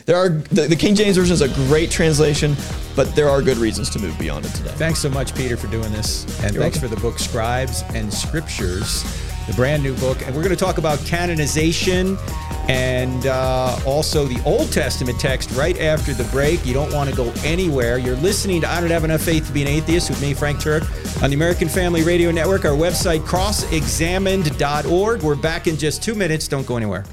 [0.06, 2.56] there are the, the King James version is a great translation,
[2.96, 4.72] but there are good reasons to move beyond it today.
[4.72, 6.26] Thanks so much, Peter, for doing this.
[6.44, 6.90] And You're thanks welcome.
[6.90, 9.04] for the book Scribes and Scriptures,
[9.46, 10.18] the brand new book.
[10.26, 12.18] And we're going to talk about canonization
[12.70, 16.66] and uh, also the Old Testament text right after the break.
[16.66, 18.00] You don't want to go anywhere.
[18.00, 20.60] You're listening to I Don't Have Enough Faith to Be an Atheist with me, Frank
[20.60, 22.66] Turek, on the American Family Radio Network.
[22.66, 25.22] Our website, crossexamined.org.
[25.22, 26.48] We're back in just two minutes.
[26.48, 27.06] Don't go anywhere.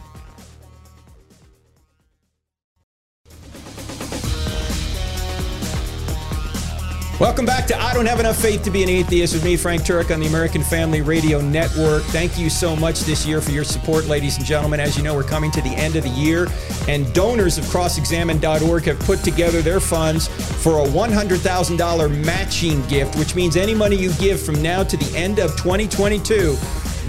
[7.45, 9.83] Welcome back to I Don't Have Enough Faith to Be an Atheist with me, Frank
[9.83, 12.03] Turek, on the American Family Radio Network.
[12.05, 14.81] Thank you so much this year for your support, ladies and gentlemen.
[14.81, 16.49] As you know, we're coming to the end of the year,
[16.89, 20.27] and donors of crossexamined.org have put together their funds
[20.63, 25.15] for a $100,000 matching gift, which means any money you give from now to the
[25.15, 26.57] end of 2022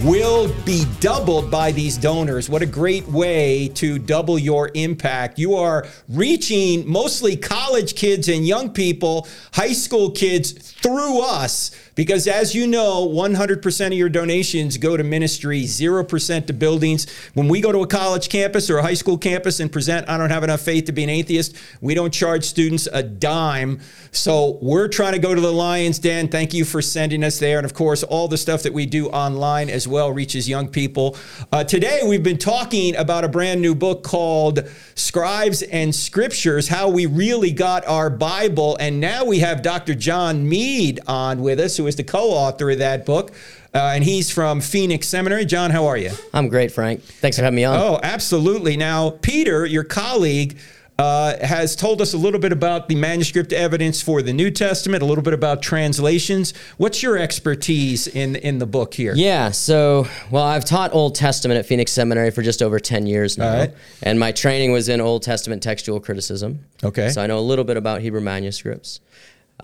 [0.03, 2.49] will be doubled by these donors.
[2.49, 5.39] What a great way to double your impact.
[5.39, 11.71] You are reaching mostly college kids and young people, high school kids through us.
[11.95, 17.07] Because as you know, 100% of your donations go to ministry, 0% to buildings.
[17.33, 20.17] When we go to a college campus or a high school campus and present, I
[20.17, 23.79] don't have enough faith to be an atheist, we don't charge students a dime.
[24.11, 26.27] So we're trying to go to the Lion's Den.
[26.27, 27.57] Thank you for sending us there.
[27.57, 31.17] And of course, all the stuff that we do online as well reaches young people.
[31.51, 36.89] Uh, today, we've been talking about a brand new book called Scribes and Scriptures How
[36.89, 38.77] We Really Got Our Bible.
[38.79, 39.95] And now we have Dr.
[39.95, 43.31] John Meade on with us, who is the co author of that book.
[43.73, 45.43] Uh, and he's from Phoenix Seminary.
[45.43, 46.11] John, how are you?
[46.33, 47.01] I'm great, Frank.
[47.01, 47.77] Thanks for having me on.
[47.77, 48.77] Oh, absolutely.
[48.77, 50.57] Now, Peter, your colleague,
[50.97, 55.03] uh, has told us a little bit about the manuscript evidence for the New Testament,
[55.03, 56.53] a little bit about translations.
[56.77, 59.13] What's your expertise in in the book here?
[59.15, 63.37] Yeah, so, well, I've taught Old Testament at Phoenix Seminary for just over 10 years
[63.37, 63.57] now.
[63.59, 63.73] Right.
[64.03, 66.59] And my training was in Old Testament textual criticism.
[66.83, 67.09] Okay.
[67.09, 69.01] So I know a little bit about Hebrew manuscripts.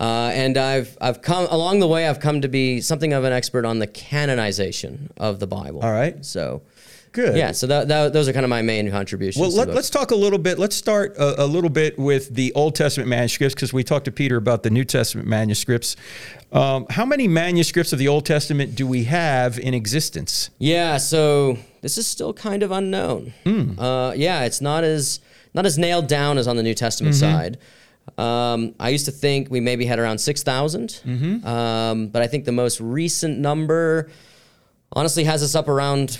[0.00, 2.08] Uh, and I've I've come along the way.
[2.08, 5.80] I've come to be something of an expert on the canonization of the Bible.
[5.82, 6.24] All right.
[6.24, 6.62] So,
[7.12, 7.36] Good.
[7.36, 7.52] yeah.
[7.52, 9.40] So that, that, those are kind of my main contributions.
[9.40, 10.58] Well, let, let's talk a little bit.
[10.58, 14.12] Let's start a, a little bit with the Old Testament manuscripts because we talked to
[14.12, 15.94] Peter about the New Testament manuscripts.
[16.52, 20.48] Um, how many manuscripts of the Old Testament do we have in existence?
[20.58, 23.34] Yeah, so this is still kind of unknown.
[23.44, 23.78] Hmm.
[23.78, 25.20] Uh, yeah, it's not as
[25.54, 27.20] not as nailed down as on the New Testament Mm-hmm.
[27.36, 27.58] side.
[28.18, 31.46] Um, I used to think we maybe had around 6,000, Mm-hmm.
[31.46, 34.10] um, but I think the most recent number
[34.92, 36.18] honestly has us up around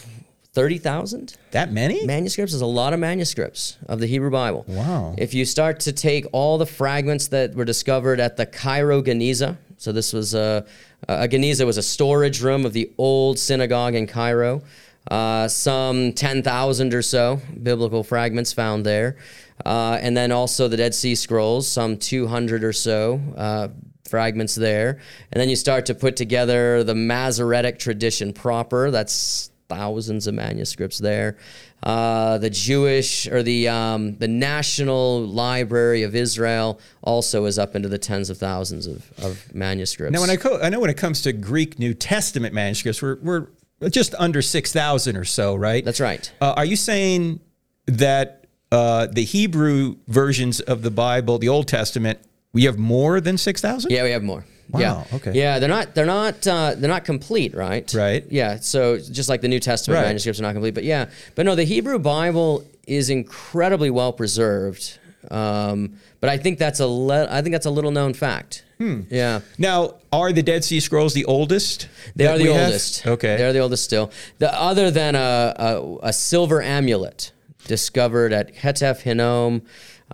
[0.54, 2.04] thirty thousand That many?
[2.06, 2.52] manuscripts.
[2.54, 4.64] Is a lot of manuscripts of the Hebrew Bible.
[4.68, 5.14] Wow.
[5.18, 9.56] If you start to take all the fragments that were discovered at the Cairo Geniza,
[9.78, 10.64] so this was a,
[11.08, 14.62] a Geniza was a storage room of the old synagogue in Cairo.
[15.10, 19.16] Uh, some 10,000 or so biblical fragments found there.
[19.64, 23.68] Uh, and then also the Dead Sea Scrolls, some 200 or so uh,
[24.08, 24.98] fragments there.
[25.32, 28.90] And then you start to put together the Masoretic tradition proper.
[28.90, 31.38] That's thousands of manuscripts there.
[31.82, 37.88] Uh, the Jewish or the um, the National Library of Israel also is up into
[37.88, 40.12] the tens of thousands of, of manuscripts.
[40.12, 43.18] Now, when I, co- I know when it comes to Greek New Testament manuscripts, we're,
[43.20, 43.48] we're
[43.90, 45.84] just under 6,000 or so, right?
[45.84, 46.32] That's right.
[46.40, 47.40] Uh, are you saying
[47.86, 48.41] that
[48.72, 52.18] uh, the Hebrew versions of the Bible, the Old Testament,
[52.52, 53.90] we have more than 6,000?
[53.90, 54.44] Yeah, we have more.
[54.70, 55.16] Wow, Yeah.
[55.16, 55.32] okay.
[55.34, 57.92] Yeah, they're not they're not uh, they're not complete, right?
[57.94, 58.24] Right.
[58.30, 58.58] Yeah.
[58.60, 60.06] So just like the New Testament Right.
[60.06, 64.98] manuscripts are not complete, but yeah, but no, the Hebrew Bible is incredibly well preserved.
[65.30, 68.64] Um, but I think that's a le- I think that's a little known fact.
[68.78, 69.02] Hmm.
[69.10, 69.40] Yeah.
[69.58, 71.88] Now, are the Dead Sea Scrolls the oldest?
[72.16, 72.66] They are the we have?
[72.66, 73.06] oldest.
[73.06, 73.36] Okay.
[73.36, 74.10] They're the oldest still.
[74.38, 77.32] The other than a, a, a silver amulet
[77.66, 79.62] discovered at Ketef Hinnom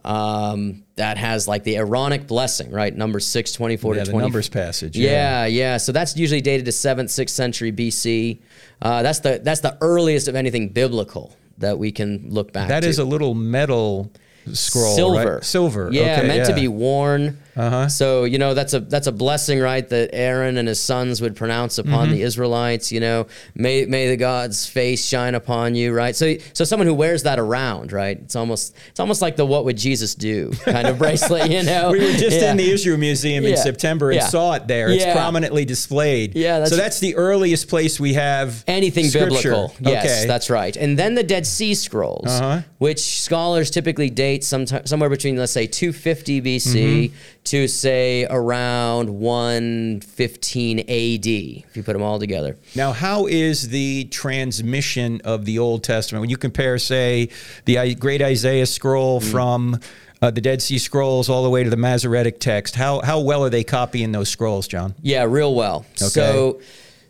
[0.05, 2.95] um, that has like the Aaronic blessing, right?
[2.95, 4.25] Number 6, 24 yeah, to the 20.
[4.25, 4.97] Numbers passage.
[4.97, 5.77] Yeah, yeah.
[5.77, 8.41] So that's usually dated to seventh, sixth century BC.
[8.81, 12.69] Uh, that's the that's the earliest of anything biblical that we can look back.
[12.69, 12.89] That to.
[12.89, 14.13] is a little metal
[14.53, 14.95] scroll.
[14.95, 15.35] silver.
[15.35, 15.45] Right?
[15.45, 15.91] Silver.
[15.93, 17.39] Yeah, okay, meant to be worn.
[17.59, 17.89] Uh-huh.
[17.89, 19.87] So you know that's a that's a blessing, right?
[19.89, 22.13] That Aaron and his sons would pronounce upon Mm-hmm.
[22.17, 22.93] the Israelites.
[22.93, 26.15] You know, may may the God's face shine upon you, right?
[26.15, 28.17] So so someone who wears that around, right?
[28.19, 31.91] It's almost it's almost like the what would Jesus do kind of bracelet, you know?
[31.91, 32.51] We were just Yeah.
[32.53, 33.57] in the Israel Museum in Yeah.
[33.63, 34.29] September and Yeah.
[34.29, 34.89] saw it there.
[34.91, 36.37] It's prominently displayed.
[36.37, 39.51] Yeah, that's- so that's the earliest place we have anything scripture.
[39.51, 39.75] biblical.
[39.81, 40.27] Yes, okay.
[40.27, 40.77] that's right.
[40.77, 42.61] And then the Dead Sea Scrolls, Uh-huh.
[42.79, 46.69] which scholars typically date sometime, somewhere between, let's say, 250 BC
[47.09, 47.15] Mm-hmm.
[47.51, 52.57] To say around 115 AD, if you put them all together.
[52.75, 57.29] Now, how is the transmission of the Old Testament when you compare, say,
[57.65, 59.31] the Great Isaiah scroll Mm.
[59.31, 59.81] from
[60.21, 62.75] uh, the Dead Sea Scrolls all the way to the Masoretic text?
[62.75, 64.95] How how well are they copying those scrolls, John?
[65.01, 65.87] Yeah, real well.
[66.03, 66.09] Okay.
[66.09, 66.61] So,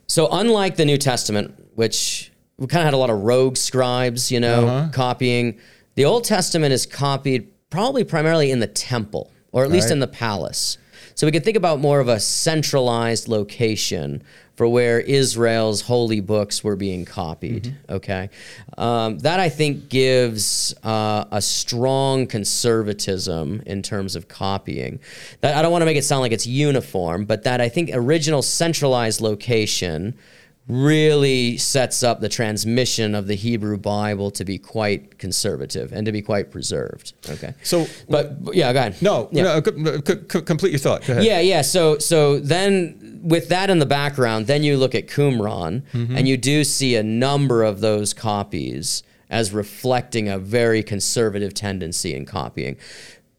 [0.07, 4.31] so unlike the New Testament, which we kind of had a lot of rogue scribes,
[4.31, 4.89] you know, Uh-huh.
[4.93, 5.59] copying,
[5.95, 9.93] the Old Testament is copied probably primarily in the temple, or at least Right.
[9.93, 10.79] in the palace.
[11.15, 14.23] So we could think about more of a centralized location
[14.55, 17.65] for where Israel's holy books were being copied.
[17.65, 17.93] Mm-hmm.
[17.95, 18.31] Okay,
[18.77, 25.01] um, that I think gives uh, a strong conservatism in terms of copying.
[25.41, 27.91] That I don't want to make it sound like it's uniform, but that I think
[27.93, 30.15] original centralized location
[30.69, 36.13] really sets up the transmission of the Hebrew Bible to be quite conservative and to
[36.13, 37.15] be quite preserved.
[37.29, 37.55] Okay.
[37.63, 38.97] So- but, but yeah, go ahead.
[39.01, 39.43] No, Yeah.
[39.45, 41.05] no, c- c- c- complete your thought.
[41.07, 41.25] Go ahead.
[41.25, 41.63] Yeah, yeah.
[41.63, 46.17] So so then with that in the background, then you look at Qumran Mm-hmm.
[46.17, 52.15] and you do see a number of those copies as reflecting a very conservative tendency
[52.15, 52.77] in copying.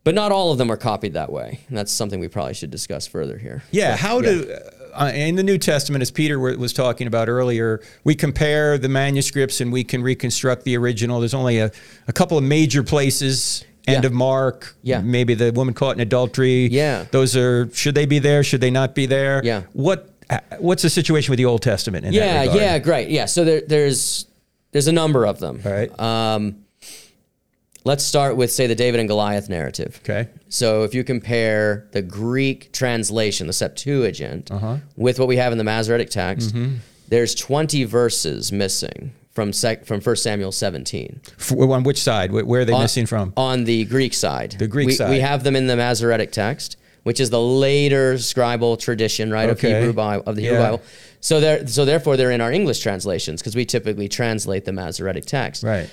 [0.03, 1.59] But not all of them are copied that way.
[1.67, 3.63] And that's something we probably should discuss further here.
[3.71, 4.78] Yeah, how do uh,
[5.13, 9.71] in the New Testament, as Peter was talking about earlier, we compare the manuscripts and
[9.71, 11.19] we can reconstruct the original.
[11.19, 11.71] There's only a,
[12.07, 13.63] a couple of major places.
[13.87, 14.07] End Yeah.
[14.07, 14.75] of Mark.
[14.83, 15.01] Yeah.
[15.01, 16.67] Maybe the woman caught in adultery.
[16.67, 17.05] Yeah.
[17.11, 18.43] Those are should they be there?
[18.43, 19.41] Should they not be there?
[19.43, 19.63] Yeah.
[19.73, 23.09] What uh, What's the situation with the Old Testament in Yeah, yeah, great.
[23.09, 24.27] Yeah, so there, there's
[24.71, 25.61] there's a number of them.
[25.65, 25.99] All right.
[25.99, 26.65] Um,
[27.89, 29.99] let's start with say the David and Goliath narrative.
[30.03, 30.27] Okay.
[30.49, 34.77] So if you compare the Greek translation, the Septuagint, Uh-huh.
[34.95, 36.75] with what we have in the Masoretic text, Mm-hmm.
[37.09, 41.21] there's 20 verses missing from sec- from 1 Samuel 17.
[41.39, 42.31] F- on which side?
[42.31, 43.33] Where are they On- missing from?
[43.37, 44.51] On the Greek side.
[44.59, 45.09] The Greek we, side.
[45.09, 49.71] We have them in the Masoretic text, which is the later scribal tradition, right, Okay.
[49.71, 50.65] of Hebrew Bible of the Hebrew Yeah.
[50.71, 50.81] Bible.
[51.21, 55.25] So they're so therefore they're in our English translations because we typically translate the Masoretic
[55.25, 55.63] text.
[55.63, 55.89] Right.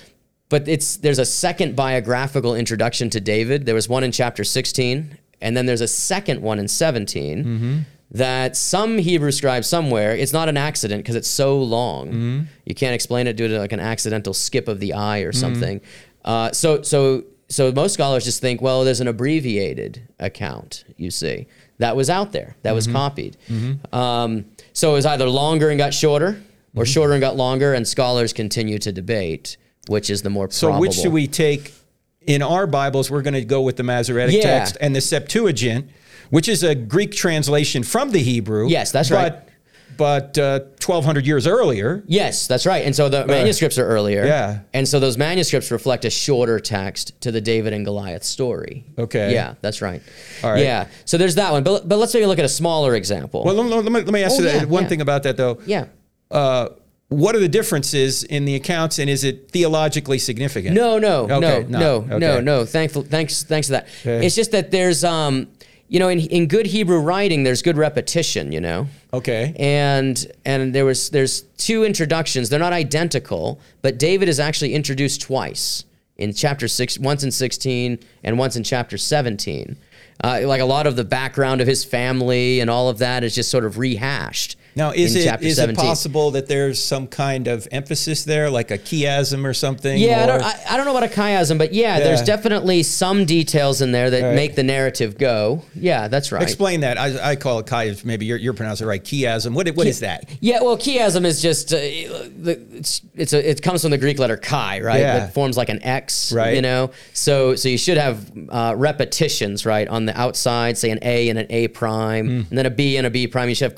[0.49, 3.65] But it's there's a second biographical introduction to David.
[3.65, 7.77] There was one in chapter 16 and then there's a second one in 17 Mm-hmm.
[8.11, 12.07] that some Hebrew scribe somewhere, it's not an accident because it's so long.
[12.07, 12.39] Mm-hmm.
[12.65, 15.39] You can't explain it due to like an accidental skip of the eye or Mm-hmm.
[15.39, 15.81] something.
[16.23, 21.47] Uh, so, so, so most scholars just think, well, there's an abbreviated account, you see,
[21.77, 22.75] that was out there, that Mm-hmm.
[22.75, 23.37] was copied.
[23.93, 26.41] Um, so it was either longer and got shorter
[26.75, 26.91] or Mm-hmm.
[26.91, 29.57] shorter and got longer, and scholars continue to debate
[29.89, 30.73] which is the more powerful?
[30.73, 31.73] So which do we take?
[32.25, 34.41] In our Bibles, we're going to go with the Masoretic Yeah.
[34.41, 35.89] text and the Septuagint,
[36.29, 38.67] which is a Greek translation from the Hebrew.
[38.67, 39.43] Yes, that's but, right.
[39.95, 42.03] But uh, 1,200 years earlier.
[42.05, 42.85] Yes, that's right.
[42.85, 44.25] And so the manuscripts are earlier.
[44.25, 44.59] yeah.
[44.73, 48.83] And so those manuscripts reflect a shorter text to the David and Goliath story.
[48.99, 49.33] Okay.
[49.33, 50.01] Yeah, that's right.
[50.43, 50.61] All right.
[50.61, 50.87] Yeah.
[51.05, 51.63] So there's that one.
[51.63, 53.43] But, but let's take a look at a smaller example.
[53.45, 54.89] Well, let, me, let me ask Oh, you that, yeah, one yeah.
[54.89, 55.59] thing about that, though.
[55.65, 55.85] yeah.
[56.29, 56.69] Uh,
[57.09, 60.75] what are the differences in the accounts, and is it theologically significant?
[60.75, 62.17] No, no, Okay, no, no, no, okay.
[62.17, 62.65] no, no.
[62.65, 63.87] Thankful, thanks, thanks to that.
[64.01, 64.25] Okay.
[64.25, 65.47] It's just that there's, um,
[65.87, 68.51] you know, in, in good Hebrew writing, there's good repetition.
[68.51, 68.87] You know.
[69.13, 69.53] Okay.
[69.57, 75.21] and and there was there's two introductions they're not identical but david is actually introduced
[75.21, 75.85] twice
[76.17, 79.77] in chapter 6 once in 16 and once in chapter 17
[80.23, 83.33] uh, like a lot of the background of his family and all of that is
[83.33, 87.67] just sort of rehashed Now, is it is it possible that there's some kind of
[87.71, 89.97] emphasis there, like a chiasm or something?
[89.97, 93.25] yeah, I don't, I, I don't know about a chiasm, but yeah, there's definitely some
[93.25, 94.35] details in there that Right.
[94.35, 95.63] make the narrative go.
[95.75, 96.41] Yeah, that's right.
[96.43, 96.97] Explain that.
[96.97, 98.05] I, I call it chiasm.
[98.05, 99.03] Maybe you're, you're pronouncing it right.
[99.03, 99.53] Chiasm.
[99.53, 100.29] What, what is that?
[100.41, 104.37] Yeah, well, chiasm is just uh, it's, it's a, it comes from the Greek letter
[104.37, 104.99] chi, right?
[104.99, 105.19] Yeah.
[105.19, 106.55] That forms like an X, Right.
[106.55, 110.99] You know, so so you should have uh, repetitions, right, on the outside, say an
[111.01, 112.39] A and an A prime, Hmm.
[112.49, 113.49] and then a B and a B prime.
[113.49, 113.75] You should have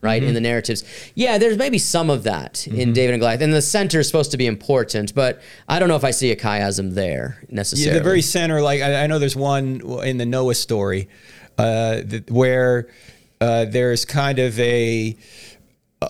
[0.00, 0.28] right, Mm-hmm.
[0.28, 0.84] in the narratives.
[1.14, 4.30] Yeah, there's maybe some of that in David and Goliath, and the center is supposed
[4.32, 7.98] to be important, but I don't know if I see a chiasm there Yeah, necessarily.
[7.98, 11.08] the very center, like I, I know there's one in the Noah story
[11.58, 12.88] uh, that, where
[13.40, 15.16] uh, there's kind of a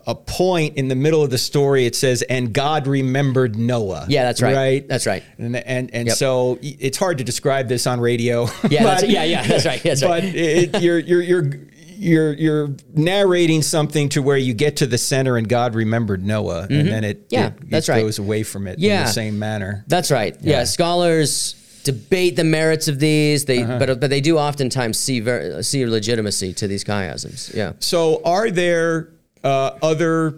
[0.07, 1.87] a point in the middle of the story.
[1.87, 4.55] It says, "And God remembered Noah." Yeah, that's right.
[4.55, 4.87] Right.
[4.89, 5.23] That's right.
[5.39, 6.17] And and, and Yep.
[6.19, 8.43] so it's hard to describe this on radio.
[8.69, 10.23] Yeah, that's- but- yeah, yeah, that's right, that's right.
[10.23, 11.51] But it, you're you're you're.
[11.99, 16.67] You're you're narrating something to where you get to the center and God remembered Noah
[16.71, 17.35] and then it Mm-hmm.
[17.35, 18.03] Yeah, it, that's it right.
[18.03, 19.05] goes away from it in Yeah.
[19.05, 19.85] the same manner.
[19.89, 20.37] That's right.
[20.41, 20.65] Yeah, Yeah.
[20.65, 23.45] scholars debate the merits of these.
[23.47, 23.79] They Uh-huh.
[23.79, 27.53] but but they do oftentimes see ver- see legitimacy to these chiasms.
[27.55, 27.73] Yeah.
[27.81, 29.09] So, are there
[29.43, 30.35] uh, other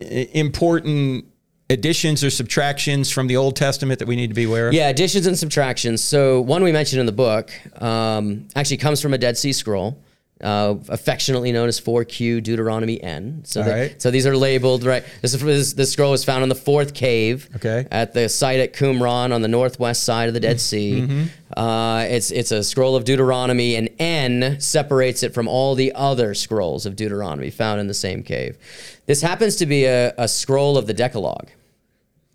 [0.00, 1.24] important
[1.70, 4.74] additions or subtractions from the Old Testament that we need to be aware of?
[4.74, 6.02] Yeah, additions and subtractions.
[6.02, 7.50] So one we mentioned in the book
[7.82, 9.98] um, actually comes from a Dead Sea Scroll.
[10.44, 13.40] Uh, affectionately known as 4Q Deuteronomy N.
[13.46, 14.02] So, they- right.
[14.02, 15.02] so these are labeled right.
[15.22, 17.48] This, is, this this scroll was found in the fourth cave.
[17.56, 17.86] Okay.
[17.90, 21.00] At the site at Qumran on the northwest side of the Dead Sea.
[21.00, 21.58] Mm-hmm.
[21.58, 26.34] Uh, it's it's a scroll of Deuteronomy, and N separates it from all the other
[26.34, 28.58] scrolls of Deuteronomy found in the same cave.
[29.06, 31.48] This happens to be a, a scroll of the Decalogue.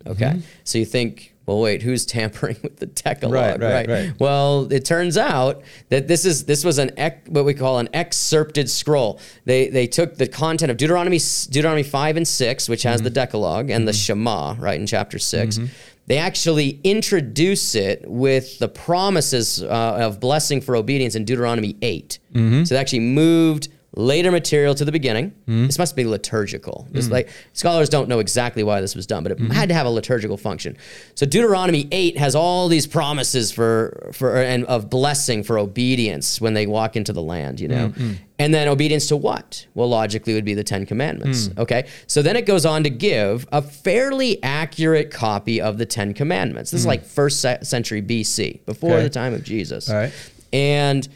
[0.06, 0.24] Okay.
[0.24, 0.40] Mm-hmm.
[0.64, 3.60] So you think, well, wait, who's tampering with the Decalogue?
[3.60, 4.20] Right, right, right.
[4.20, 7.88] Well, it turns out that this is this was an ec, what we call an
[7.92, 9.20] excerpted scroll.
[9.44, 11.18] They they took the content of Deuteronomy
[11.50, 13.04] Deuteronomy five and six, which has Mm-hmm.
[13.04, 15.58] the Decalogue and the Shema, right in chapter 6
[16.06, 22.18] They actually introduce it with the promises uh, of blessing for obedience in Deuteronomy 8
[22.34, 22.64] Mm-hmm.
[22.64, 25.30] So they actually moved later material to the beginning.
[25.48, 25.66] Mm-hmm.
[25.66, 26.86] This must be liturgical.
[26.92, 29.50] This, like scholars don't know exactly why this was done, but it Mm-hmm.
[29.52, 30.76] had to have a liturgical function.
[31.16, 36.54] So Deuteronomy 8 has all these promises for for and of blessing for obedience when
[36.54, 37.88] they walk into the land, you know.
[37.88, 38.12] Mm-hmm.
[38.38, 39.66] And then obedience to what?
[39.74, 41.58] Well, logically would be the 10 commandments, Mm.
[41.58, 41.88] okay?
[42.06, 46.70] So then it goes on to give a fairly accurate copy of the 10 commandments.
[46.70, 48.92] This is like 1st century BC, before.
[48.94, 49.02] Okay.
[49.02, 49.90] the time of Jesus.
[49.90, 50.12] All right.
[50.54, 51.06] And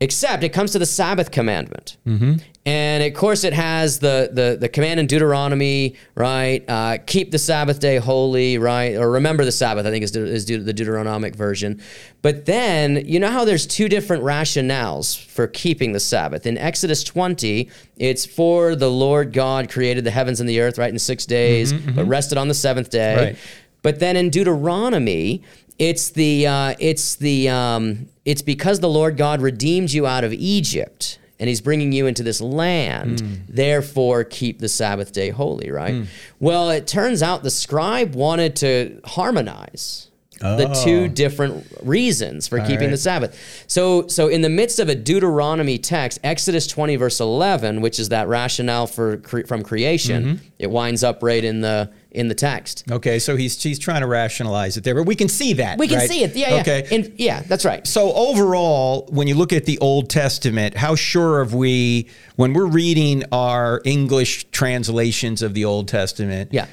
[0.00, 1.96] except it comes to the Sabbath commandment.
[2.06, 2.34] Mm-hmm.
[2.64, 6.62] And of course, it has the, the, the command in Deuteronomy, right?
[6.68, 8.94] Uh, keep the Sabbath day holy, right?
[8.94, 11.80] Or remember the Sabbath, I think is, is Deut- the Deuteronomic version.
[12.20, 16.46] But then, you know how there's two different rationales for keeping the Sabbath?
[16.46, 20.92] In Exodus 20, it's for the Lord God created the heavens and the earth, right,
[20.92, 23.16] in six days, but rested on the seventh day.
[23.16, 23.36] Right.
[23.80, 25.42] But then in Deuteronomy,
[25.78, 30.32] it's the uh, it's the um, it's because the Lord God redeemed you out of
[30.32, 33.20] Egypt and He's bringing you into this land.
[33.48, 35.70] Therefore, keep the Sabbath day holy.
[35.70, 36.06] Right.
[36.40, 40.04] Well, it turns out the scribe wanted to harmonize.
[40.40, 42.90] The two different reasons for keeping right.
[42.90, 43.64] the Sabbath.
[43.66, 48.10] So, so in the midst of a Deuteronomy text, Exodus 20 verse 11, which is
[48.10, 52.84] that rationale for cre- from creation, it winds up right in the in the text.
[52.90, 55.78] Okay, so he's he's trying to rationalize it there, but we can see that.
[55.78, 56.08] We can right?
[56.08, 56.34] see it.
[56.34, 56.60] Yeah, yeah.
[56.60, 56.88] Okay.
[56.90, 57.86] And yeah, that's right.
[57.86, 62.66] So overall, when you look at the Old Testament, how sure of we when we're
[62.66, 66.50] reading our English translations of the Old Testament?
[66.52, 66.66] Yeah.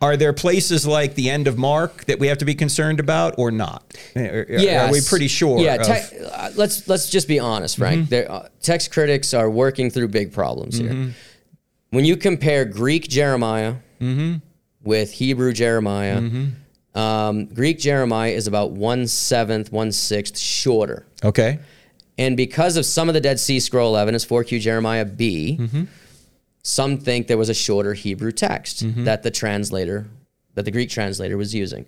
[0.00, 3.36] Are there places like the end of Mark that we have to be concerned about,
[3.38, 3.96] or not?
[4.14, 5.60] Are- Yeah, Are we pretty sure?
[5.60, 8.10] Yeah, of- uh, let's let's just be honest, Frank.
[8.10, 11.14] There, uh, text critics are working through big problems here.
[11.90, 14.36] When you compare Greek Jeremiah Mm-hmm.
[14.82, 16.98] with Hebrew Jeremiah, mm-hmm.
[16.98, 21.06] um, Greek Jeremiah is about one seventh, one sixth shorter.
[21.22, 21.58] okay.
[22.16, 25.84] And because of some of the Dead Sea Scroll evidence, 4Q Jeremiah B, mm-hmm.
[26.62, 30.06] some think there was a shorter Hebrew text that the translator,
[30.54, 31.84] that the Greek translator was using.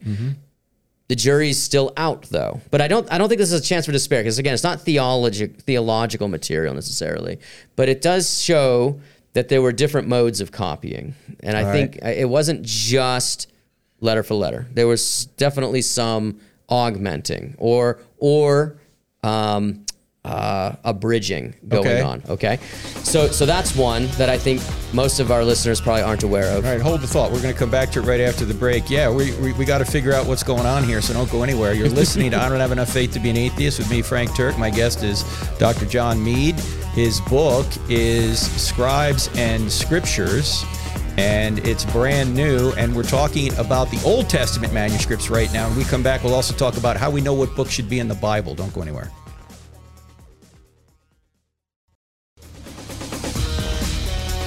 [1.08, 2.60] The jury's still out though.
[2.70, 4.64] But I don't I don't think this is a chance for despair because again, it's
[4.64, 7.38] not theology theological material necessarily,
[7.76, 9.00] but it does show
[9.37, 11.14] that there were different modes of copying.
[11.41, 13.53] And I think uh, it wasn't just
[14.01, 14.66] letter for letter.
[14.72, 18.78] There was definitely some augmenting or or
[19.22, 19.84] um,
[20.26, 22.00] uh, bridging going Okay.
[22.00, 22.22] on.
[22.28, 22.58] Okay,
[23.02, 24.60] so so that's one that I think
[24.92, 26.64] most of our listeners probably aren't aware of.
[26.64, 27.30] All right, hold the thought.
[27.32, 28.88] We're going to come back to it right after the break.
[28.90, 31.42] Yeah, we, we, we got to figure out what's going on here, so don't go
[31.42, 31.74] anywhere.
[31.74, 34.30] You're listening to I Don't Have Enough Faith to Be an Atheist with me, Frank
[34.30, 34.58] Turek.
[34.58, 35.24] My guest is
[35.58, 35.86] Dr.
[35.86, 36.58] John Meade.
[36.94, 40.64] His book is Scribes and Scriptures,
[41.18, 42.72] and it's brand new.
[42.78, 45.68] And we're talking about the Old Testament manuscripts right now.
[45.68, 47.98] When we come back, we'll also talk about how we know what book should be
[48.00, 48.54] in the Bible.
[48.54, 49.10] Don't go anywhere.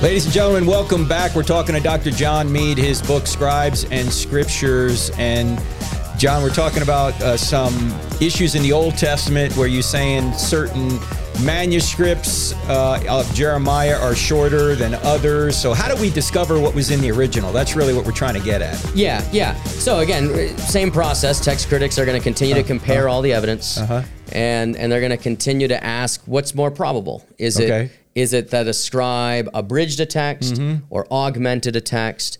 [0.02, 1.36] Ladies and gentlemen, welcome back.
[1.36, 2.10] We're talking to Dr.
[2.12, 5.12] John Meade, his book Scribes and Scriptures.
[5.18, 5.62] And
[6.18, 7.74] John, we're talking about uh, some
[8.22, 10.98] issues in the Old Testament where you're saying certain
[11.44, 15.58] manuscripts uh, of Jeremiah are shorter than others.
[15.58, 17.52] So, how do we discover what was in the original?
[17.52, 18.82] That's really what we're trying to get at.
[18.96, 19.62] Yeah, yeah.
[19.64, 21.44] So again, same process.
[21.44, 22.62] Text critics are going to continue Uh-huh.
[22.64, 23.78] to compare all the evidence,
[24.32, 27.26] and and they're going to continue to ask what's more probable.
[27.38, 27.86] Is Okay.
[27.86, 30.86] it is it that a scribe abridged a text Mm-hmm.
[30.90, 32.38] or augmented a text?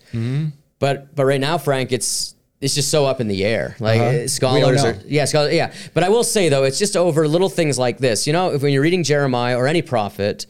[0.80, 3.76] But but right now, Frank, it's it's just so up in the air.
[3.80, 4.10] Like Uh-huh.
[4.24, 5.72] uh, scholars are yeah, scholars, yeah.
[5.94, 8.28] But I will say though, it's just over little things like this.
[8.28, 10.46] You know, if when you're reading Jeremiah or any prophet.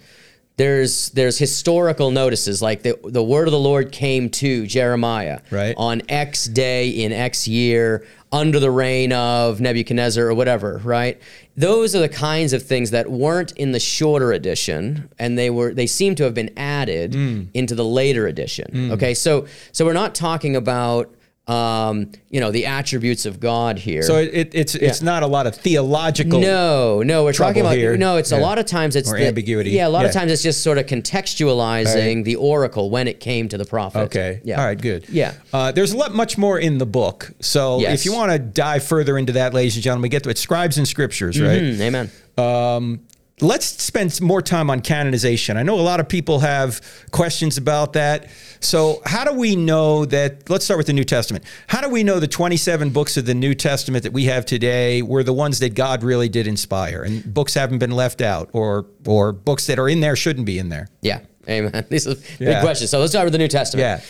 [0.58, 5.74] There's there's historical notices like the the word of the Lord came to Jeremiah Right.
[5.78, 11.18] on X day in X year under the reign of Nebuchadnezzar or whatever, right?
[11.60, 15.74] Those are the kinds of things that weren't in the shorter edition and they were
[15.74, 17.48] they seem to have been added Mm.
[17.54, 18.92] into the later edition.
[18.94, 19.14] Okay?
[19.14, 21.14] So so we're not talking about
[21.50, 24.04] um, you know, the attributes of God here.
[24.04, 26.40] So, it, it, it's, it's not a lot of theological.
[26.40, 27.98] No, no, we're talking about here.
[27.98, 28.18] no.
[28.18, 29.72] It's a lot of times it's Or the- ambiguity.
[29.72, 30.10] Yeah, a lot Yeah.
[30.10, 34.00] of times it's just sort of contextualizing the oracle when it came to the prophet.
[34.02, 34.42] Okay.
[34.44, 34.60] Yeah.
[34.60, 34.80] All right.
[34.80, 35.10] Good.
[35.10, 35.34] Yeah.
[35.52, 37.32] Uh, there's a lot much more in the book.
[37.40, 38.00] So Yes.
[38.00, 40.38] if you want to dive further into that, ladies and gentlemen, we get to it.
[40.38, 41.62] Scribes and scriptures, right?
[41.62, 42.12] Mm, amen.
[42.38, 43.02] Um,
[43.42, 45.58] let's spend more time on canonization.
[45.58, 46.82] I know a lot of people have
[47.12, 48.28] questions about that.
[48.62, 50.50] So, how do we know that?
[50.50, 51.46] Let's start with the New Testament.
[51.68, 55.02] How do we know the 27 books of the New Testament that we have today
[55.02, 58.86] were the ones that God really did inspire, and books haven't been left out, or
[59.06, 60.88] or books that are in there shouldn't be in there?
[61.02, 61.22] Yeah.
[61.48, 61.86] Amen.
[61.90, 62.56] These are Yeah.
[62.56, 62.90] big questions.
[62.92, 63.82] So let's start with the New Testament.
[63.82, 64.02] Yeah.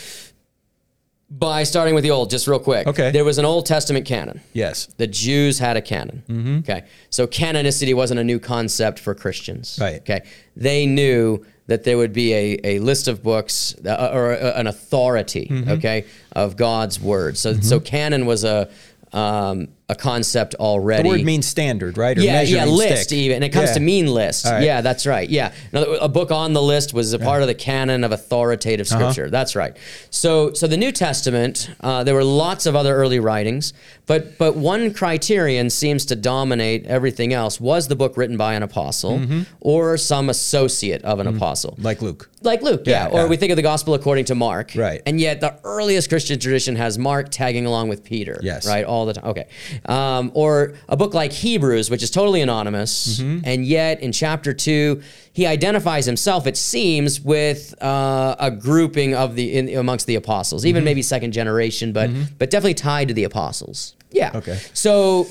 [1.30, 2.88] By starting with the Old, just real quick.
[2.88, 3.12] Okay.
[3.12, 4.40] There was an Old Testament canon.
[4.52, 4.86] Yes.
[4.96, 6.24] The Jews had a canon.
[6.28, 6.58] Mm-hmm.
[6.58, 6.84] Okay.
[7.10, 9.78] So canonicity wasn't a new concept for Christians.
[9.80, 10.00] Right.
[10.00, 10.22] Okay.
[10.56, 14.66] They knew that there would be a, a list of books uh, or uh, an
[14.66, 15.70] authority, Mm-hmm.
[15.70, 17.38] okay, of God's word.
[17.38, 18.68] So so canon was a
[19.12, 21.02] um, a concept already.
[21.02, 22.16] The word means standard, right?
[22.16, 23.18] Or yeah, yeah, list stick.
[23.18, 23.36] even.
[23.36, 23.74] And it comes Yeah.
[23.74, 24.44] to mean list.
[24.46, 24.62] Right.
[24.62, 25.28] Yeah, that's right.
[25.28, 25.52] Yeah.
[25.72, 28.98] Another, a book on the list was a part of the canon of authoritative Uh-huh.
[29.12, 29.28] scripture.
[29.30, 29.76] That's right.
[30.10, 33.72] So so the New Testament, uh, there were lots of other early writings,
[34.10, 38.62] but but one criterion seems to dominate everything else was the book written by an
[38.70, 39.42] apostle Mm-hmm.
[39.60, 41.72] or some associate of an apostle.
[41.78, 42.22] like Luke.
[42.42, 43.06] Like Luke, yeah.
[43.06, 43.26] Yeah, Or yeah.
[43.32, 44.72] we think of the gospel according to Mark.
[44.74, 45.02] Right.
[45.06, 48.36] And yet the earliest Christian tradition has Mark tagging along with Peter.
[48.42, 48.66] Yes.
[48.66, 48.84] Right?
[48.92, 49.26] All the time.
[49.32, 49.46] Okay.
[49.84, 52.92] Um, or a book like Hebrews, which is totally anonymous.
[53.20, 53.40] Mm-hmm.
[53.44, 55.02] And yet in chapter two,
[55.32, 60.62] he identifies himself, it seems, with uh, a grouping of the in, amongst the apostles,
[60.62, 60.68] Mm-hmm.
[60.70, 62.08] even maybe second generation, but
[62.38, 63.94] but definitely tied to the apostles.
[64.10, 64.32] Yeah.
[64.34, 64.58] Okay.
[64.74, 65.26] So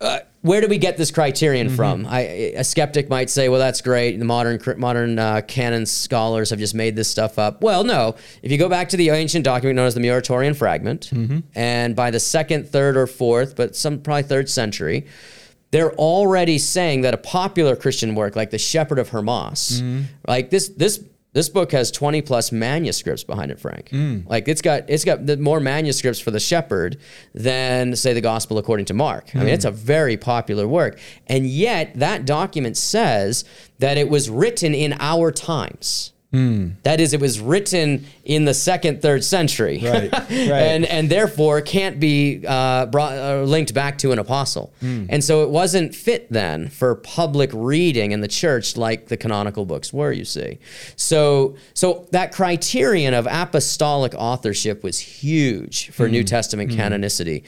[0.00, 1.76] uh, where do we get this criterion Mm-hmm.
[1.76, 2.06] from?
[2.06, 2.20] I,
[2.56, 4.18] a skeptic might say, "Well, that's great.
[4.18, 8.16] The modern modern uh, canon scholars have just made this stuff up." Well, no.
[8.42, 11.40] If you go back to the ancient document known as the Muratorian Fragment, Mm-hmm.
[11.54, 15.06] and by the second, third, or fourth, but some probably third century,
[15.70, 20.02] they're already saying that a popular Christian work like the Shepherd of Hermas, Mm-hmm.
[20.26, 23.90] like this this This book has 20 plus manuscripts behind it, Frank.
[23.90, 24.20] Hmm.
[24.26, 26.96] Like it's got it's got the more manuscripts for the shepherd
[27.34, 29.30] than say the gospel according to Mark.
[29.34, 29.54] I mean, Hmm.
[29.54, 30.98] it's a very popular work.
[31.28, 33.44] And yet that document says
[33.78, 36.12] that it was written in our times.
[36.32, 36.68] Hmm.
[36.84, 40.30] That is, it was written in the second, third century, Right, right.
[40.30, 44.72] and and therefore can't be uh, brought uh, linked back to an apostle.
[44.78, 45.06] Hmm.
[45.08, 49.64] And so it wasn't fit then for public reading in the church like the canonical
[49.64, 50.12] books were.
[50.12, 50.58] You see,
[50.94, 56.12] so so that criterion of apostolic authorship was huge for Hmm.
[56.12, 57.42] New Testament canonicity.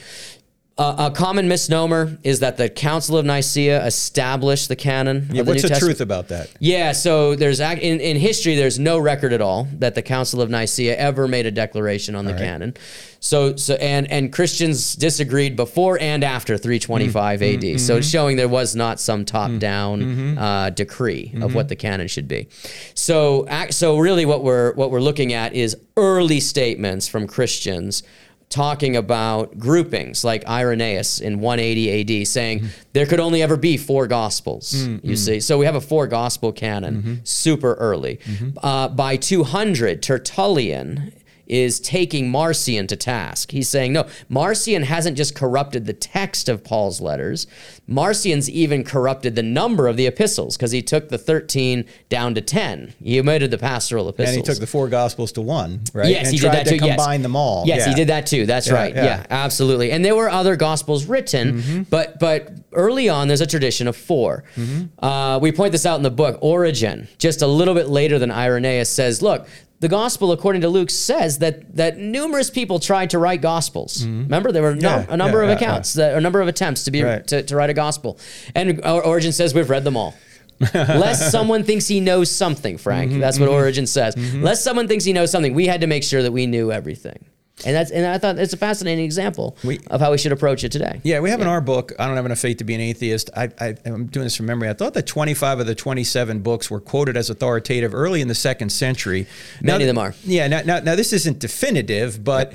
[0.75, 5.27] Uh, a common misnomer is that the Council of Nicaea established the canon.
[5.31, 5.79] Yeah, the what's New the Testament.
[5.97, 6.49] truth about that?
[6.59, 10.49] Yeah, so there's in, in history there's no record at all that the Council of
[10.49, 12.73] Nicaea ever made a declaration on the canon.
[13.19, 17.73] So so and and Christians disagreed before and after 325 Mm-hmm.
[17.75, 17.79] AD.
[17.79, 22.27] So it's showing there was not some top-down uh, decree of what the canon should
[22.27, 22.47] be.
[22.95, 28.01] So so really what we're what we're looking at is early statements from Christians
[28.49, 34.07] talking about groupings like Irenaeus in 180 AD, saying there could only ever be four
[34.07, 34.73] gospels.
[34.73, 35.17] Mm, you mm.
[35.17, 37.13] see, so we have a four gospel canon, mm-hmm.
[37.23, 38.17] super early.
[38.17, 38.57] Mm-hmm.
[38.61, 41.13] Uh, by 200, Tertullian
[41.47, 43.51] is taking Marcion to task.
[43.51, 47.47] He's saying, no, Marcion hasn't just corrupted the text of Paul's letters.
[47.87, 52.41] Marcion's even corrupted the number of the epistles because he took the 13 down to
[52.41, 52.93] 10.
[53.03, 54.37] He omitted the pastoral epistles.
[54.37, 56.07] And he took the four gospels to one, right?
[56.07, 56.85] Yes, and he did tried that to too.
[56.85, 56.95] yes.
[56.95, 57.63] combine them all.
[57.67, 58.45] Yes, he did that too.
[58.45, 58.95] That's Yeah, right.
[58.95, 59.03] yeah.
[59.03, 59.25] Yeah.
[59.29, 59.91] absolutely.
[59.91, 61.81] And there were other gospels written, Mm-hmm.
[61.83, 65.05] but but early on there's a tradition of 4 Mm-hmm.
[65.05, 66.37] Uh, we point this out in the book.
[66.41, 69.47] Origen, just a little bit later than Irenaeus, says, "Look."
[69.83, 74.05] The gospel, according to Luke, says that that numerous people tried to write gospels.
[74.05, 75.09] Remember, there were no, Mm-hmm.
[75.09, 77.27] Yeah, a number yeah, of yeah, accounts, that, a number of attempts to be Right.
[77.27, 78.17] to, to write a gospel,
[78.55, 80.15] and Or- Origen says we've read them all.
[80.73, 83.11] Lest someone thinks he knows something, Frank.
[83.11, 84.15] Mm-hmm, That's what Origen says.
[84.35, 87.25] Lest someone thinks he knows something, we had to make sure that we knew everything.
[87.65, 90.63] And that's and I thought it's a fascinating example We- of how we should approach
[90.63, 90.99] it today.
[91.03, 93.29] Yeah, we have in our book, I don't have enough faith to be an atheist.
[93.35, 94.69] I, I, I'm doing this from memory.
[94.69, 98.35] I thought that 25 of the 27 books were quoted as authoritative early in the
[98.35, 99.27] second century.
[99.61, 100.13] Many of them are.
[100.23, 102.53] Yeah, now, now, now this isn't definitive, but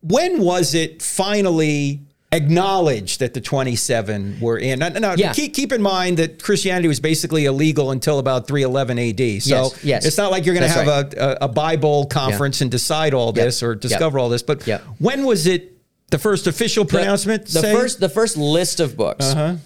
[0.00, 2.03] when was it finally
[2.34, 4.78] acknowledged that the 27 were in?
[4.78, 5.32] Now, now, Yeah.
[5.32, 9.42] keep, keep in mind that Christianity was basically illegal until about 311 AD.
[9.42, 10.04] So Yes, yes.
[10.06, 13.32] it's not like you're going to have a, a, a Bible conference and decide all
[13.32, 14.42] this or discover all this.
[14.42, 14.82] But Yep.
[14.98, 15.72] when was it
[16.10, 17.46] the first official pronouncement?
[17.46, 19.56] The, the first the first list of books Uh-huh.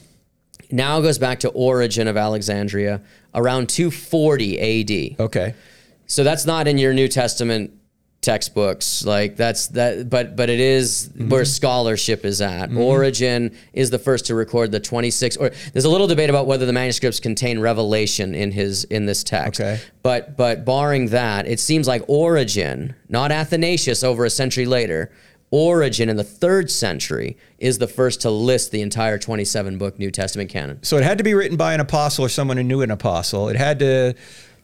[0.71, 3.01] now goes back to Origen of Alexandria
[3.35, 5.17] around 240 AD.
[5.21, 5.55] Okay.
[6.07, 7.73] So that's not in your New Testament
[8.21, 11.29] textbooks like that's that but but it is Mm-hmm.
[11.31, 15.89] where scholarship is at Origen is the first to record the 26 or there's a
[15.91, 19.81] little debate about whether the manuscripts contain revelation in his in this text Okay.
[20.03, 25.11] but but barring that it seems like Origen not athanasius over a century later
[25.51, 30.11] Origen in the third century is the first to list the entire 27 book new
[30.11, 32.83] testament canon So it had to be written by an apostle or someone who knew
[32.83, 33.49] an apostle.
[33.49, 34.15] It had to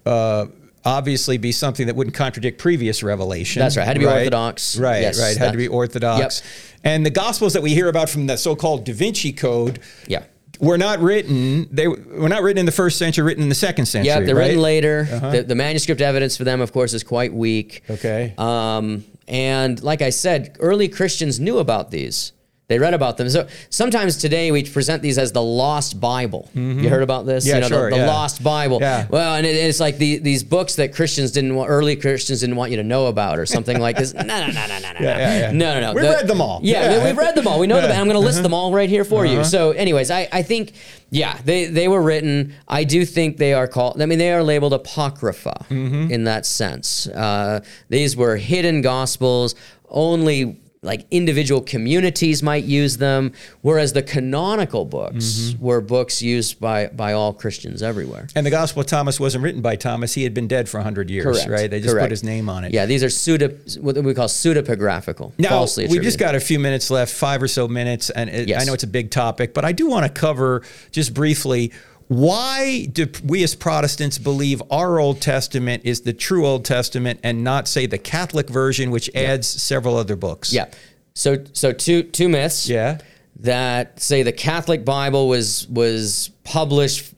[0.04, 0.46] uh,
[0.84, 3.60] obviously be something that wouldn't contradict previous revelation.
[3.60, 3.86] That's right.
[3.86, 4.76] Had to be orthodox.
[4.78, 5.36] Right, Yes, right.
[5.36, 6.42] Had to be orthodox.
[6.82, 10.24] And the gospels that we hear about from the so-called Da Vinci Code yeah
[10.60, 11.68] were not written.
[11.70, 13.24] They were not written in the first century.
[13.24, 14.08] Written in the second century.
[14.08, 14.48] Yeah, they're right?
[14.48, 15.04] written later.
[15.04, 17.82] The, the manuscript evidence for them, of course, is quite weak.
[17.90, 18.34] Okay.
[18.38, 22.32] Um, and like I said, early Christians knew about these.
[22.66, 23.28] They read about them.
[23.28, 26.48] So sometimes today we present these as the lost Bible.
[26.54, 27.44] You heard about this?
[27.44, 27.50] Mm-hmm.
[27.50, 28.06] Yeah, you know, sure, the, the yeah.
[28.06, 28.78] lost Bible.
[28.80, 29.06] Yeah.
[29.10, 32.56] Well, and it, it's like the, these books that Christians didn't want, early Christians didn't
[32.56, 34.14] want you to know about or something like this.
[34.24, 35.00] No, no, no, no, no, no.
[35.00, 35.50] Yeah.
[35.52, 35.92] No, no, no.
[35.92, 36.60] We've read them all.
[36.62, 36.80] Yeah.
[36.80, 37.04] Uh-huh.
[37.04, 37.58] we've read them all.
[37.58, 37.90] We know them.
[37.90, 39.44] And I'm going to list them all right here for you.
[39.44, 40.72] So, anyways, I, I think,
[41.10, 42.54] yeah, they, they were written.
[42.66, 46.10] I do think they are called, I mean, they are labeled Apocrypha Mm-hmm.
[46.10, 47.06] in that sense.
[47.08, 49.54] Uh, these were hidden gospels,
[49.88, 53.32] only like individual communities might use them,
[53.62, 55.64] whereas the canonical books Mm-hmm.
[55.64, 58.28] were books used by, by all Christians everywhere.
[58.36, 60.14] And the Gospel of Thomas wasn't written by Thomas.
[60.14, 61.48] He had been dead for 100 years, Correct.
[61.50, 61.70] right?
[61.70, 62.04] They just Correct.
[62.04, 62.72] put his name on it.
[62.72, 63.48] Yeah, these are pseudo,
[63.80, 67.66] what we call pseudepigraphical, Now, we just got a few minutes left, five or so
[67.68, 68.62] minutes, and it, Yes.
[68.62, 71.72] I know it's a big topic, but I do want to cover just briefly
[72.08, 77.42] why do we as Protestants believe our Old Testament is the true Old Testament and
[77.42, 80.52] not, say, the Catholic version, which adds several other books?
[80.52, 80.66] Yeah.
[81.14, 82.68] So so two two myths.
[82.68, 82.98] Yeah.
[83.40, 87.14] That say the Catholic Bible was was published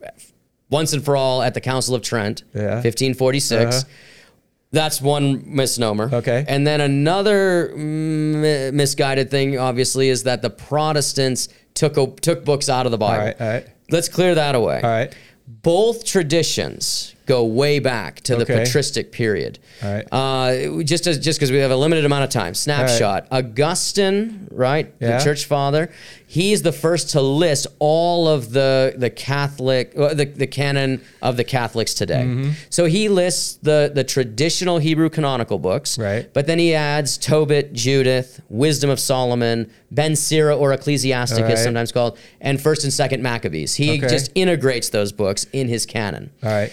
[0.70, 2.74] once and for all at the Council of Trent, Yeah.
[2.76, 3.74] 1546.
[3.76, 3.84] Uh-huh.
[4.72, 6.10] That's one misnomer.
[6.12, 6.44] Okay.
[6.48, 12.68] And then another mm, misguided thing, obviously, is that the Protestants took o- took books
[12.68, 13.24] out of the Bible.
[13.26, 13.66] right, all right.
[13.90, 14.80] Let's clear that away.
[14.82, 15.14] All right.
[15.46, 18.58] Both traditions go way back to the Okay.
[18.64, 19.58] patristic period.
[19.82, 20.06] All right.
[20.12, 23.26] Uh, just as just because we have a limited amount of time, snapshot.
[23.30, 25.18] Augustine, right, Yeah.
[25.18, 25.90] the church father,
[26.26, 31.36] he's the first to list all of the the Catholic uh, the, the canon of
[31.36, 32.24] the Catholics today.
[32.26, 32.50] Mm-hmm.
[32.70, 36.32] So he lists the the traditional Hebrew canonical books, Right.
[36.32, 42.18] But then he adds Tobit, Judith, Wisdom of Solomon, Ben Sira or Ecclesiasticus, sometimes called,
[42.40, 43.74] and First and Second Maccabees.
[43.74, 44.08] He Okay.
[44.08, 46.30] just integrates those books in his canon.
[46.42, 46.70] All right.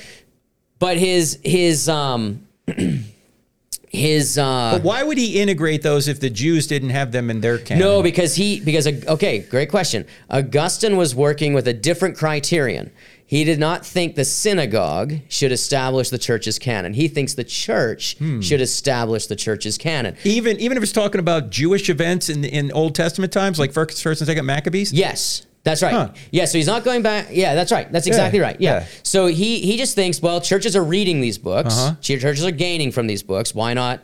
[0.83, 2.45] But his his um
[3.89, 7.41] his uh But why would he integrate those if the Jews didn't have them in
[7.41, 7.79] their canon?
[7.83, 10.05] no, because he because okay, great question.
[10.29, 12.91] Augustine was working with a different criterion.
[13.25, 16.93] He did not think the synagogue should establish the church's canon.
[16.93, 18.41] He thinks the church Hmm.
[18.41, 20.15] should establish the church's canon.
[20.25, 24.03] even even if it's talking about Jewish events in in Old Testament times, like first,
[24.03, 24.91] first and second Maccabees.
[24.91, 25.43] Yes.
[25.63, 25.93] That's right.
[25.93, 26.09] Huh.
[26.31, 27.27] Yeah, so he's not going back.
[27.31, 27.89] Yeah, that's right.
[27.91, 28.59] That's exactly right.
[28.59, 28.81] Yeah.
[28.81, 28.85] yeah.
[29.03, 31.73] So he he just thinks, well, churches are reading these books.
[31.77, 31.95] Uh-huh.
[32.01, 33.55] Churches are gaining from these books.
[33.55, 34.01] Why not?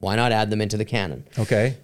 [0.00, 1.24] Why not add them into the canon?
[1.38, 1.76] Okay.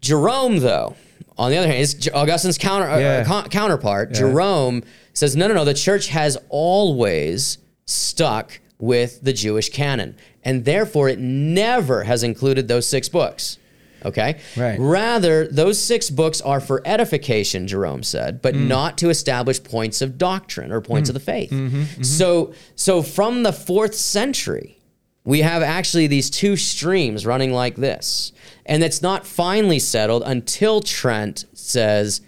[0.00, 0.94] Jerome, though,
[1.36, 3.24] on the other hand, is Augustine's counter, uh, Yeah.
[3.24, 4.12] co- counterpart.
[4.14, 5.64] Jerome says, no, no, no.
[5.64, 10.14] The church has always stuck with the Jewish canon,
[10.44, 13.58] and therefore it never has included those six books.
[14.04, 14.38] Okay.
[14.56, 14.78] Right.
[14.78, 18.68] Rather, those six books are for edification, Jerome said, but Mm.
[18.68, 21.50] not to establish points of doctrine or points of the faith.
[21.50, 24.78] Mm-hmm, So, so from the fourth century,
[25.24, 28.32] we have actually these two streams running like this.
[28.64, 32.20] And it's not finally settled until Trent says,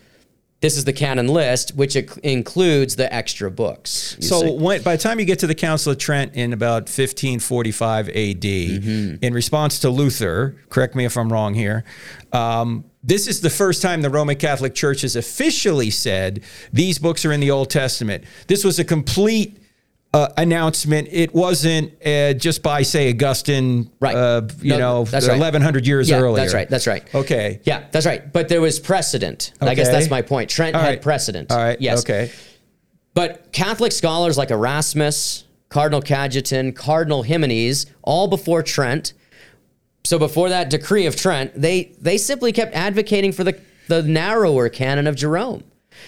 [0.60, 4.16] this is the canon list, which includes the extra books.
[4.20, 8.08] So when, by the time you get to the Council of Trent in about 1545
[8.08, 9.24] AD, Mm-hmm.
[9.24, 11.84] in response to Luther, correct me if I'm wrong here,
[12.32, 16.42] um, this is the first time the Roman Catholic Church has officially said
[16.72, 18.24] these books are in the Old Testament.
[18.46, 19.56] This was a complete
[20.12, 21.08] uh, announcement.
[21.10, 24.14] It wasn't uh, just by, say, Augustine, Right.
[24.16, 25.12] uh, you No, know, right.
[25.28, 26.36] 1100 years yeah, earlier.
[26.42, 26.68] that's right.
[26.68, 27.14] That's right.
[27.14, 27.60] Okay.
[27.64, 28.32] Yeah, that's right.
[28.32, 29.52] But there was precedent.
[29.60, 30.50] I guess that's my point.
[30.50, 31.02] Trent All had right.
[31.02, 31.50] precedent.
[31.52, 31.80] All right.
[31.80, 32.00] Yes.
[32.00, 32.30] Okay.
[33.14, 39.12] But Catholic scholars like Erasmus, Cardinal Cajetan, Cardinal Jimenez, all before Trent,
[40.04, 44.68] so before that decree of Trent, they they simply kept advocating for the, the narrower
[44.68, 45.62] canon of Jerome.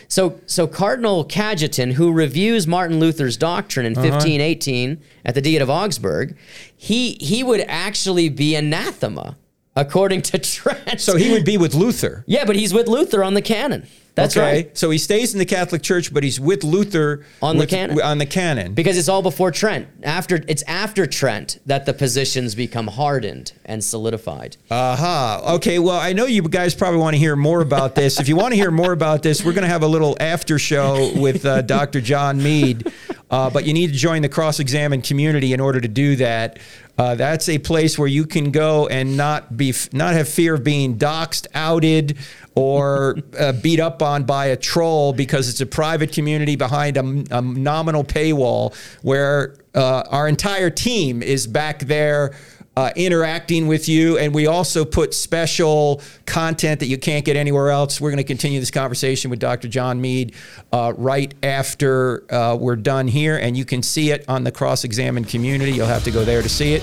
[0.09, 4.05] So so Cardinal Cajetan, who reviews Martin Luther's doctrine Uh-huh.
[4.05, 6.37] in 1518 at the Diet of Augsburg,
[6.76, 9.37] he he would actually be anathema
[9.76, 11.01] according to Trent.
[11.01, 12.24] So he would be with Luther.
[12.26, 13.87] yeah, but he's with Luther on the canon.
[14.14, 14.44] That's okay.
[14.66, 14.76] right.
[14.78, 18.02] So he stays in the Catholic Church, but he's with Luther On the with- canon.
[18.02, 18.74] On the canon.
[18.74, 19.88] Because it's all before Trent.
[20.02, 24.58] After it's after Trent that the positions become hardened and solidified.
[24.70, 25.42] Aha.
[25.54, 25.78] Okay.
[25.78, 28.20] Well, I know you guys probably want to hear more about this.
[28.20, 30.58] if you want to hear more about this, we're going to have a little after
[30.58, 32.00] show with uh, Dr.
[32.02, 32.92] John Meade.
[33.30, 36.58] Uh, but you need to join the Cross Examined community in order to do that.
[36.98, 40.62] Uh, that's a place where you can go and not be not have fear of
[40.62, 42.18] being doxxed, outed,
[42.55, 47.24] or uh, beat up on by a troll because it's a private community behind a,
[47.30, 52.34] a nominal paywall where uh, our entire team is back there
[52.76, 54.18] uh, interacting with you.
[54.18, 58.00] And we also put special content that you can't get anywhere else.
[58.00, 59.68] We're going to continue this conversation with Dr.
[59.68, 60.34] John Meade
[60.72, 63.36] uh, right after uh, we're done here.
[63.36, 65.72] And you can see it on the Cross Examined community.
[65.72, 66.82] You'll have to go there to see it.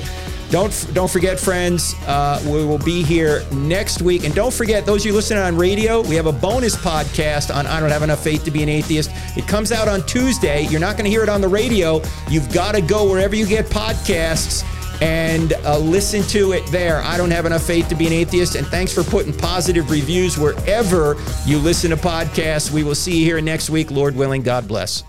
[0.51, 1.93] Don't don't forget, friends.
[2.07, 5.55] Uh, we will be here next week, and don't forget those of you listening on
[5.55, 6.01] radio.
[6.01, 9.11] We have a bonus podcast on "I Don't Have Enough Faith to Be an Atheist."
[9.37, 10.63] It comes out on Tuesday.
[10.63, 12.01] You're not going to hear it on the radio.
[12.31, 14.63] You've got to go wherever you get podcasts
[15.01, 17.01] and uh, listen to it there.
[17.03, 18.55] I don't have enough faith to be an atheist.
[18.55, 22.71] And thanks for putting positive reviews wherever you listen to podcasts.
[22.71, 24.41] We will see you here next week, Lord willing.
[24.41, 25.03] God bless.